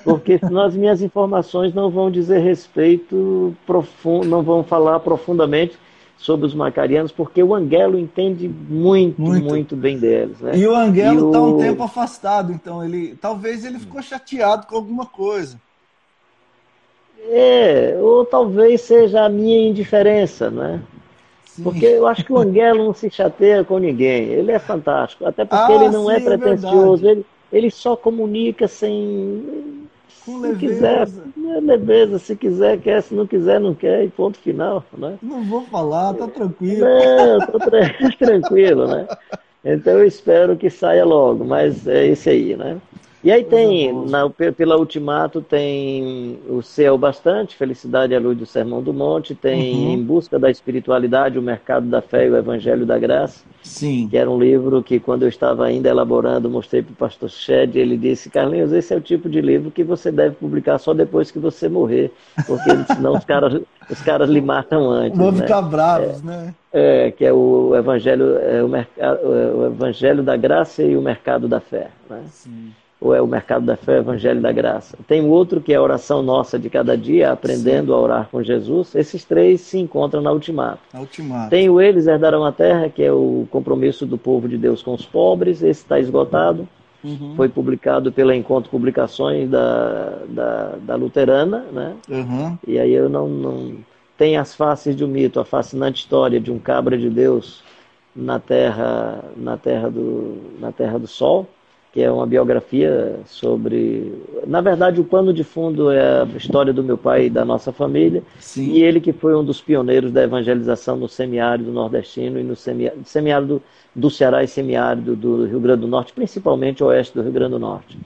[0.04, 5.78] porque senão as minhas informações não vão dizer respeito profundo, não vão falar profundamente
[6.18, 10.40] sobre os macarianos, porque o Angelo entende muito, muito, muito bem deles.
[10.40, 10.58] Né?
[10.58, 11.56] E o Angelo está o...
[11.56, 15.60] um tempo afastado, então ele talvez ele ficou chateado com alguma coisa.
[17.30, 20.82] É, ou talvez seja a minha indiferença, né?
[21.46, 21.64] Sim.
[21.64, 24.26] Porque eu acho que o Angelo não se chateia com ninguém.
[24.26, 25.26] Ele é fantástico.
[25.26, 27.08] Até porque ah, ele não é sim, é pretencioso.
[27.08, 29.88] É ele, ele só comunica sem.
[30.26, 30.60] Com se leveza.
[30.60, 31.08] quiser,
[31.56, 34.84] é leveza, se quiser, quer, se não quiser, não quer, e ponto final.
[34.98, 35.18] Né?
[35.22, 36.86] Não vou falar, tá tranquilo.
[36.86, 39.08] Não, tô tra tranquilo, né?
[39.64, 42.78] Então eu espero que saia logo, mas é esse aí, né?
[43.26, 48.84] E aí tem, na, pela Ultimato, tem o Céu Bastante, Felicidade à Luz do Sermão
[48.84, 49.94] do Monte, tem uhum.
[49.94, 53.44] Em Busca da Espiritualidade, O Mercado da Fé e o Evangelho da Graça.
[53.64, 54.08] Sim.
[54.08, 57.76] Que era um livro que, quando eu estava ainda elaborando, mostrei para o pastor Shed,
[57.76, 61.32] ele disse, Carlinhos, esse é o tipo de livro que você deve publicar só depois
[61.32, 62.14] que você morrer,
[62.46, 63.60] porque senão os caras,
[63.90, 65.18] os caras lhe matam antes.
[65.18, 65.42] Vão né?
[65.42, 66.56] ficar bravos, é, né?
[66.72, 71.02] É, que é o Evangelho, é o, mercado, é o Evangelho da Graça e o
[71.02, 71.90] Mercado da Fé.
[72.08, 72.22] Né?
[72.30, 72.72] Sim
[73.06, 74.97] ou é o Mercado da Fé, Evangelho da Graça.
[75.08, 77.93] Tem outro que é a oração nossa de cada dia, aprendendo Sim.
[77.93, 78.95] a orar com Jesus.
[78.95, 80.80] Esses três se encontram na Ultimato.
[80.91, 81.51] Na Ultimato.
[81.51, 84.95] Tem o Eles Herdarão a Terra, que é o compromisso do povo de Deus com
[84.95, 85.62] os pobres.
[85.62, 86.68] Esse está esgotado.
[87.03, 87.36] Uhum.
[87.36, 91.93] Foi publicado pela Encontro Publicações da, da, da Luterana, né?
[92.10, 92.58] Uhum.
[92.68, 93.76] E aí eu não, não...
[94.18, 97.64] Tem as faces de um mito, a fascinante história de um cabra de Deus
[98.16, 101.47] na terra, na terra do, na terra do Sol
[101.96, 104.12] que é uma biografia sobre.
[104.46, 107.72] Na verdade, o pano de fundo é a história do meu pai e da nossa
[107.72, 108.22] família.
[108.38, 108.70] Sim.
[108.74, 112.54] E ele que foi um dos pioneiros da evangelização no semiárido nordestino e no
[113.06, 113.62] semiárido
[113.96, 117.60] do Ceará e semiárido do Rio Grande do Norte, principalmente oeste do Rio Grande do
[117.60, 117.98] Norte.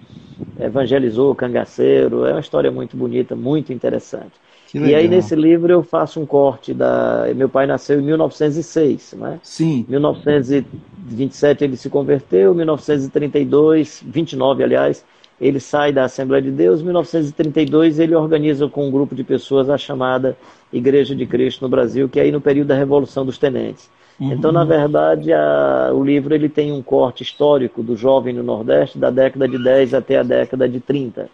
[0.59, 4.33] Evangelizou o cangaceiro, é uma história muito bonita, muito interessante.
[4.73, 7.25] E aí nesse livro eu faço um corte da.
[7.35, 9.39] Meu pai nasceu em 1906, né?
[9.41, 9.85] Sim.
[9.87, 15.03] 1927 ele se converteu, 1932, 29 aliás,
[15.41, 16.81] ele sai da Assembleia de Deus.
[16.81, 20.37] 1932 ele organiza com um grupo de pessoas a chamada
[20.71, 23.89] Igreja de Cristo no Brasil, que é aí no período da Revolução dos Tenentes.
[24.19, 24.33] Uhum.
[24.33, 28.97] Então, na verdade, a, o livro ele tem um corte histórico do jovem no Nordeste
[28.97, 31.29] da década de 10 até a década de 30.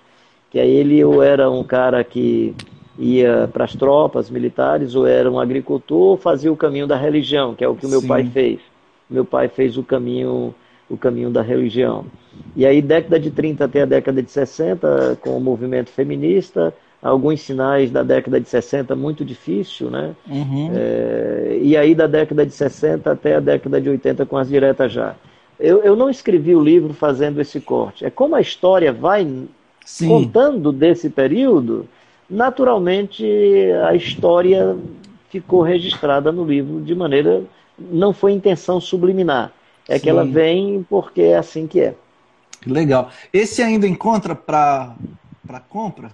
[0.52, 2.56] Que aí ele ou era um cara que
[2.98, 7.54] ia para as tropas militares, ou era um agricultor, ou fazia o caminho da religião,
[7.54, 8.08] que é o que o meu Sim.
[8.08, 8.60] pai fez.
[9.10, 10.54] Meu pai fez o caminho
[10.90, 12.06] o caminho da religião.
[12.56, 17.42] E aí, década de 30 até a década de 60, com o movimento feminista, alguns
[17.42, 20.16] sinais da década de 60 muito difícil, né?
[20.28, 20.72] Uhum.
[20.74, 24.92] É, e aí, da década de 60 até a década de 80, com as diretas
[24.92, 25.16] já.
[25.60, 28.06] Eu, eu não escrevi o livro fazendo esse corte.
[28.06, 29.28] É como a história vai
[29.86, 30.08] Sim.
[30.08, 31.88] contando desse período,
[32.30, 33.26] naturalmente
[33.88, 34.78] a história
[35.30, 37.44] ficou registrada no livro de maneira.
[37.78, 39.52] Não foi intenção subliminar.
[39.88, 40.04] É Sim.
[40.04, 41.94] que ela vem porque é assim que é.
[42.66, 43.10] Legal.
[43.32, 44.96] Esse ainda encontra para
[45.70, 46.12] compra?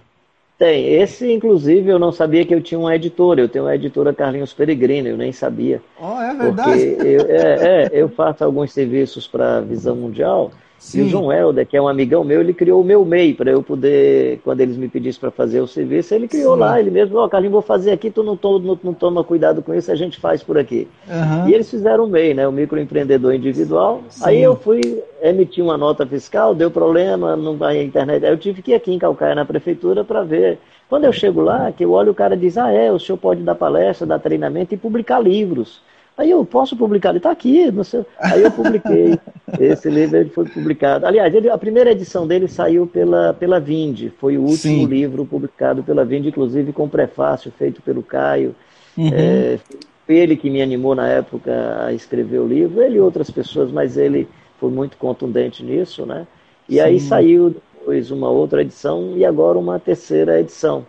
[0.58, 0.86] Tem.
[0.86, 3.40] Esse, inclusive, eu não sabia que eu tinha uma editora.
[3.40, 5.82] Eu tenho uma editora Carlinhos Peregrino, eu nem sabia.
[5.98, 6.96] Oh, é verdade?
[7.00, 10.52] Eu, é, é, eu faço alguns serviços para a Visão Mundial
[10.82, 10.98] Sim.
[10.98, 13.52] E o João Helder, que é um amigão meu, ele criou o meu MEI para
[13.52, 16.60] eu poder, quando eles me pedissem para fazer o serviço, ele criou Sim.
[16.60, 19.22] lá, ele mesmo, ó, oh, Carlinhos, vou fazer aqui, tu não, to, não, não, toma
[19.22, 20.88] cuidado com isso, a gente faz por aqui.
[21.06, 21.48] Uhum.
[21.48, 24.02] E eles fizeram o MEI, né, o microempreendedor individual.
[24.08, 24.24] Sim.
[24.26, 24.80] Aí eu fui
[25.22, 28.26] emitir uma nota fiscal, deu problema, não vai a internet.
[28.26, 30.58] Aí eu tive que ir aqui em Calcaia, na prefeitura, para ver.
[30.88, 33.40] Quando eu chego lá, que eu olho, o cara diz, ah, é, o senhor pode
[33.42, 35.80] dar palestra, dar treinamento e publicar livros.
[36.16, 38.04] Aí eu posso publicar, ele está aqui, não sei.
[38.18, 39.18] Aí eu publiquei.
[39.58, 41.06] Esse livro ele foi publicado.
[41.06, 44.12] Aliás, ele, a primeira edição dele saiu pela, pela Vinde.
[44.18, 44.86] Foi o último Sim.
[44.86, 48.54] livro publicado pela Vinde, inclusive com prefácio feito pelo Caio.
[48.96, 49.10] Uhum.
[49.12, 49.58] É,
[50.06, 51.52] ele que me animou na época
[51.86, 54.28] a escrever o livro, ele e outras pessoas, mas ele
[54.60, 56.26] foi muito contundente nisso, né?
[56.68, 56.80] E Sim.
[56.80, 60.86] aí saiu depois uma outra edição e agora uma terceira edição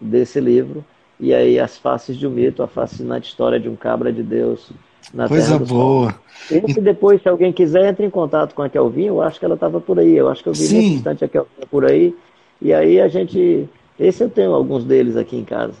[0.00, 0.84] desse livro.
[1.20, 4.70] E aí As Faces de um Mito, a fascinante história de um cabra de Deus
[5.12, 6.14] na Coisa boa.
[6.50, 9.08] Esse depois, se alguém quiser, entre em contato com a Kelvinha.
[9.08, 10.16] Eu acho que ela estava por aí.
[10.16, 10.94] Eu acho que eu vi Sim.
[10.94, 12.14] instante a Kelvinha por aí.
[12.60, 13.68] E aí a gente.
[13.98, 15.74] Esse eu tenho alguns deles aqui em casa.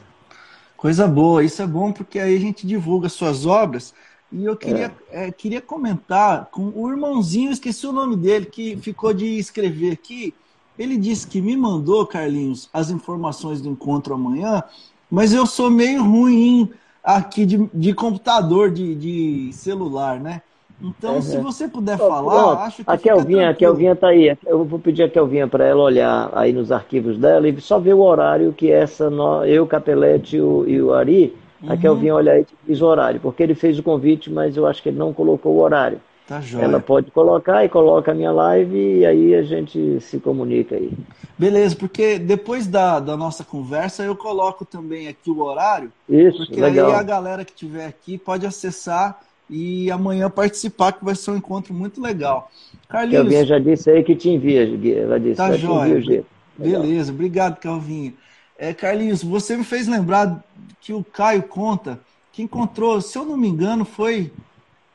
[0.76, 1.44] Coisa boa.
[1.44, 3.94] Isso é bom porque aí a gente divulga suas obras.
[4.30, 5.28] E eu queria, é.
[5.28, 10.34] É, queria comentar com o irmãozinho, esqueci o nome dele, que ficou de escrever aqui.
[10.78, 14.62] Ele disse que me mandou, Carlinhos, as informações do encontro amanhã,
[15.10, 16.70] mas eu sou meio ruim
[17.02, 20.42] aqui de, de computador, de, de celular, né?
[20.80, 21.22] Então, uhum.
[21.22, 22.90] se você puder falar, acho que.
[22.90, 24.36] A Kelvinha, a Kelvinha tá aí.
[24.46, 27.94] Eu vou pedir a Kelvinha para ela olhar aí nos arquivos dela e só ver
[27.94, 29.10] o horário que essa,
[29.46, 31.72] eu, Capelete e o, e o Ari, uhum.
[31.72, 34.66] a Kelvinha olhar aí e diz o horário, porque ele fez o convite, mas eu
[34.66, 36.00] acho que ele não colocou o horário.
[36.28, 36.42] Tá.
[36.60, 40.92] Ela pode colocar e coloca a minha live e aí a gente se comunica aí.
[41.38, 45.90] Beleza, porque depois da, da nossa conversa eu coloco também aqui o horário.
[46.06, 46.90] Isso, porque legal.
[46.90, 49.18] aí a galera que estiver aqui pode acessar
[49.48, 52.50] e amanhã participar, que vai ser um encontro muito legal.
[52.90, 53.22] Carlinhos.
[53.22, 54.64] Calvinha já disse aí que te envia,
[55.00, 55.36] ela disse.
[55.36, 56.22] Tá joia.
[56.58, 58.12] Beleza, obrigado, Calvinho.
[58.58, 60.44] É, Carlinhos, você me fez lembrar
[60.78, 61.98] que o Caio conta
[62.30, 64.30] que encontrou, se eu não me engano, foi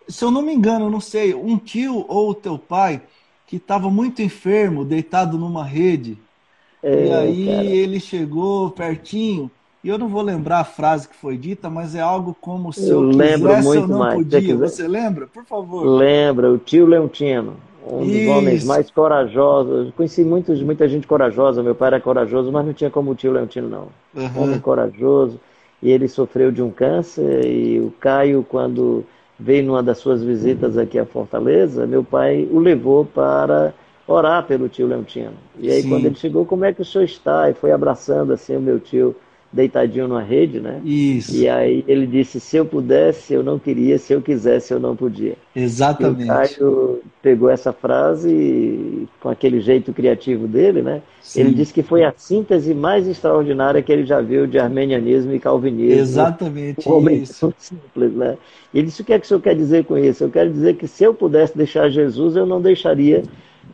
[0.07, 3.01] se eu não me engano, não sei, um tio ou o teu pai
[3.47, 6.17] que estava muito enfermo, deitado numa rede.
[6.81, 7.63] É, e aí cara.
[7.63, 9.49] ele chegou pertinho,
[9.83, 12.89] e eu não vou lembrar a frase que foi dita, mas é algo como se
[12.89, 14.15] eu, eu quisesse ou não mais.
[14.15, 14.55] podia.
[14.55, 15.27] Você lembra?
[15.27, 15.85] Por favor.
[15.85, 17.55] Lembra, o tio Leontino.
[17.85, 18.11] Um Isso.
[18.11, 19.93] dos homens mais corajosos.
[19.93, 21.61] Conheci muitos, muita gente corajosa.
[21.61, 23.87] Meu pai era corajoso, mas não tinha como o tio Leontino, não.
[24.15, 24.43] Uhum.
[24.43, 25.37] Homem corajoso.
[25.81, 27.45] E ele sofreu de um câncer.
[27.45, 29.03] E o Caio, quando
[29.39, 33.73] veio numa das suas visitas aqui à Fortaleza, meu pai o levou para
[34.07, 35.33] orar pelo tio Leontino.
[35.57, 35.89] E aí, Sim.
[35.89, 37.49] quando ele chegou, como é que o senhor está?
[37.49, 39.15] E foi abraçando assim o meu tio
[39.53, 40.81] deitadinho numa rede, né?
[40.83, 41.35] Isso.
[41.35, 44.95] E aí ele disse: se eu pudesse, eu não queria, se eu quisesse, eu não
[44.95, 45.35] podia.
[45.55, 46.21] Exatamente.
[46.21, 51.01] E o Caio pegou essa frase com aquele jeito criativo dele, né?
[51.21, 51.41] Sim.
[51.41, 55.39] Ele disse que foi a síntese mais extraordinária que ele já viu de armenianismo e
[55.39, 56.01] calvinismo.
[56.01, 56.89] Exatamente.
[56.89, 57.53] Um homem isso.
[57.57, 58.37] simples, né?
[58.73, 60.23] E ele disse: o que é que o senhor quer dizer com isso?
[60.23, 63.23] Eu quero dizer que se eu pudesse deixar Jesus, eu não deixaria,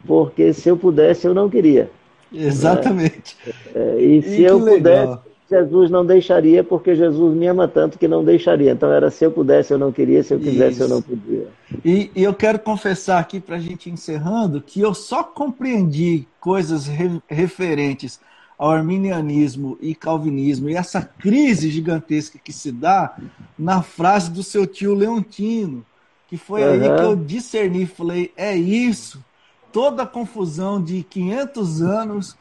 [0.05, 1.89] porque se eu pudesse, eu não queria.
[2.33, 3.37] Exatamente.
[3.73, 5.17] É, e se e eu pudesse,
[5.49, 8.71] Jesus não deixaria, porque Jesus me ama tanto que não deixaria.
[8.71, 10.83] Então era se eu pudesse, eu não queria, se eu quisesse, Isso.
[10.83, 11.47] eu não podia.
[11.83, 16.85] E, e eu quero confessar aqui, para a gente encerrando, que eu só compreendi coisas
[16.85, 18.19] re, referentes
[18.59, 23.15] ao arminianismo e calvinismo e essa crise gigantesca que se dá
[23.57, 25.85] na frase do seu tio Leontino,
[26.27, 26.71] que foi uhum.
[26.73, 29.23] aí que eu discerni, falei, é isso,
[29.71, 32.37] toda a confusão de 500 anos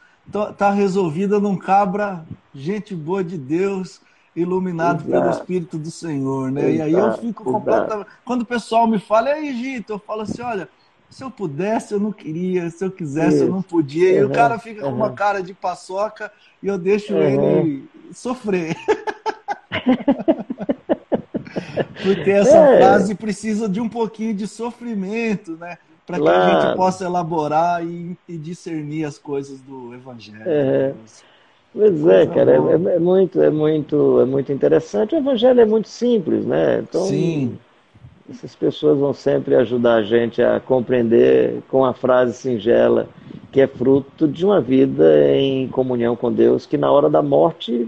[0.51, 4.01] está resolvida num cabra, gente boa de Deus,
[4.35, 5.11] iluminado Exato.
[5.11, 6.69] pelo Espírito do Senhor, né?
[6.71, 6.77] Exato.
[6.77, 8.07] E aí eu fico completamente.
[8.23, 10.69] Quando o pessoal me fala, é Egito, eu falo assim: olha,
[11.09, 13.45] se eu pudesse, eu não queria, se eu quisesse, Isso.
[13.45, 14.11] eu não podia.
[14.11, 14.19] Uhum.
[14.19, 14.91] E o cara fica uhum.
[14.91, 17.21] com uma cara de paçoca e eu deixo uhum.
[17.21, 18.75] ele sofrer.
[22.03, 22.77] Porque essa é.
[22.77, 25.77] frase precisa de um pouquinho de sofrimento, né?
[26.09, 26.57] Para que claro.
[26.57, 30.41] a gente possa elaborar e, e, discernir as coisas do Evangelho.
[30.43, 30.93] É.
[31.71, 32.55] Pois é, cara, é,
[32.95, 35.13] é, muito, é muito, é muito interessante.
[35.13, 36.79] O Evangelho é muito simples, né?
[36.79, 37.59] Então, Sim.
[38.27, 43.07] essas pessoas vão sempre ajudar a gente a compreender com a frase singela
[43.51, 47.87] que é fruto de uma vida em comunhão com Deus, que na hora da morte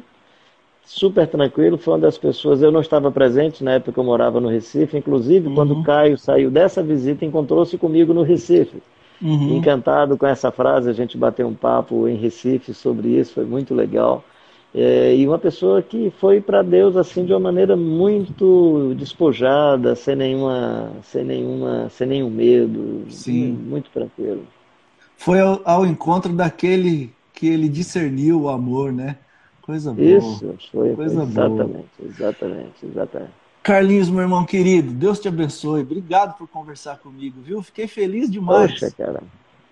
[0.92, 4.42] super tranquilo, foi uma das pessoas, eu não estava presente na época que eu morava
[4.42, 5.56] no Recife, inclusive uhum.
[5.56, 8.84] quando o Caio saiu dessa visita, encontrou-se comigo no Recife.
[9.22, 9.58] Uhum.
[9.58, 13.74] Encantado com essa frase, a gente bateu um papo em Recife sobre isso, foi muito
[13.74, 14.24] legal.
[14.76, 20.16] É, e uma pessoa que foi para Deus assim de uma maneira muito despojada, sem
[20.16, 23.52] nenhuma, sem nenhuma, sem nenhum medo, Sim.
[23.52, 24.44] muito tranquilo.
[25.18, 29.18] Foi ao, ao encontro daquele que ele discerniu o amor, né?
[29.72, 30.06] Coisa boa.
[30.06, 30.96] Isso, foi.
[30.96, 32.10] Coisa exatamente, boa.
[32.10, 33.32] exatamente, exatamente.
[33.64, 35.84] Carlinhos, meu irmão querido, Deus te abençoe.
[35.84, 37.64] Obrigado por conversar comigo, viu?
[37.64, 38.72] Fiquei feliz demais.
[38.72, 39.24] Poxa, cara.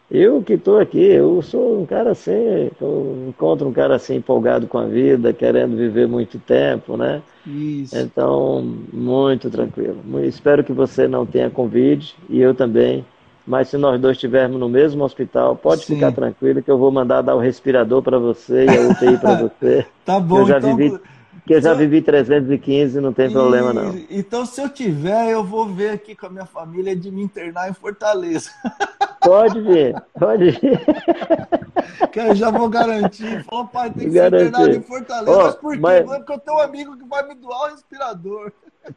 [0.09, 2.31] Eu que estou aqui, eu sou um cara assim,
[2.79, 7.21] eu encontro um cara assim empolgado com a vida, querendo viver muito tempo, né?
[7.45, 7.97] Isso.
[7.97, 8.61] Então,
[8.93, 9.97] muito tranquilo.
[10.23, 13.05] Espero que você não tenha convite e eu também
[13.49, 15.95] mas se nós dois estivermos no mesmo hospital, pode Sim.
[15.95, 19.35] ficar tranquilo que eu vou mandar dar o respirador para você e a UTI para
[19.49, 19.87] você.
[20.05, 20.75] tá bom, eu já então...
[20.75, 20.99] Vivi,
[21.47, 23.31] que eu já vivi 315, não tem e...
[23.31, 23.97] problema não.
[24.07, 27.67] Então, se eu tiver, eu vou ver aqui com a minha família de me internar
[27.67, 28.51] em Fortaleza.
[29.19, 30.79] Pode vir, pode vir.
[32.11, 33.43] Que eu já vou garantir.
[33.43, 34.43] Falou, pai, tem que garantir.
[34.43, 35.37] ser internado em Fortaleza.
[35.37, 35.79] Oh, mas por quê?
[35.79, 36.05] Mas...
[36.05, 38.51] Porque eu tenho um amigo que vai me doar o respirador.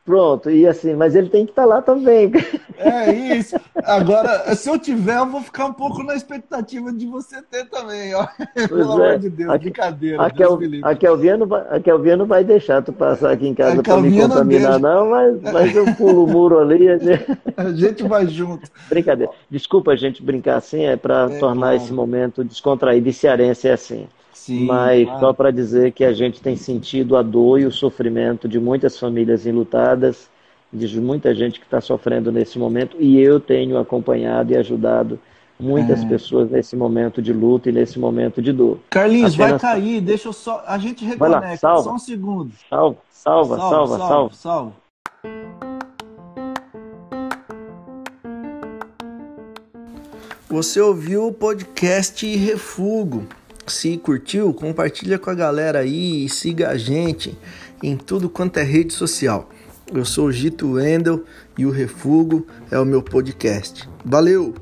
[0.05, 2.33] Pronto, e assim, mas ele tem que estar tá lá também.
[2.79, 3.57] É isso.
[3.85, 8.15] Agora, se eu tiver, eu vou ficar um pouco na expectativa de você ter também,
[8.15, 8.27] ó.
[8.55, 8.83] Pelo é.
[8.83, 10.23] amor de Deus, a, brincadeira.
[10.23, 13.55] A, Kel, a, Kelvia não vai, a Kelvia não vai deixar tu passar aqui em
[13.55, 16.89] casa para me contaminar, não, não, mas, mas eu pulo o muro ali.
[16.89, 17.39] A gente...
[17.57, 18.71] a gente vai junto.
[18.89, 19.33] Brincadeira.
[19.51, 21.77] Desculpa a gente brincar assim, é para é, tornar claro.
[21.77, 24.09] esse momento descontraído e cearense é assim.
[24.33, 25.21] Sim, Mas claro.
[25.21, 28.99] só para dizer que a gente tem sentido a dor e o sofrimento de muitas
[28.99, 30.31] famílias enlutadas,
[30.73, 35.19] de muita gente que está sofrendo nesse momento, e eu tenho acompanhado e ajudado
[35.61, 36.07] muitas é.
[36.07, 38.79] pessoas nesse momento de luta e nesse momento de dor.
[38.91, 39.61] Carlinhos, Apenas...
[39.61, 40.63] vai cair, deixa eu só.
[40.67, 42.53] A gente reconecta, lá, salva, só um segundo.
[42.69, 43.99] Salva, salva, salva, salva.
[43.99, 44.35] salva.
[44.35, 44.83] salva.
[50.49, 53.27] Você ouviu o podcast Refugo.
[53.67, 57.37] Se curtiu, compartilha com a galera aí e siga a gente
[57.83, 59.49] em tudo quanto é rede social.
[59.93, 61.25] Eu sou o Gito Wendel
[61.57, 63.89] e o Refugo é o meu podcast.
[64.05, 64.62] Valeu!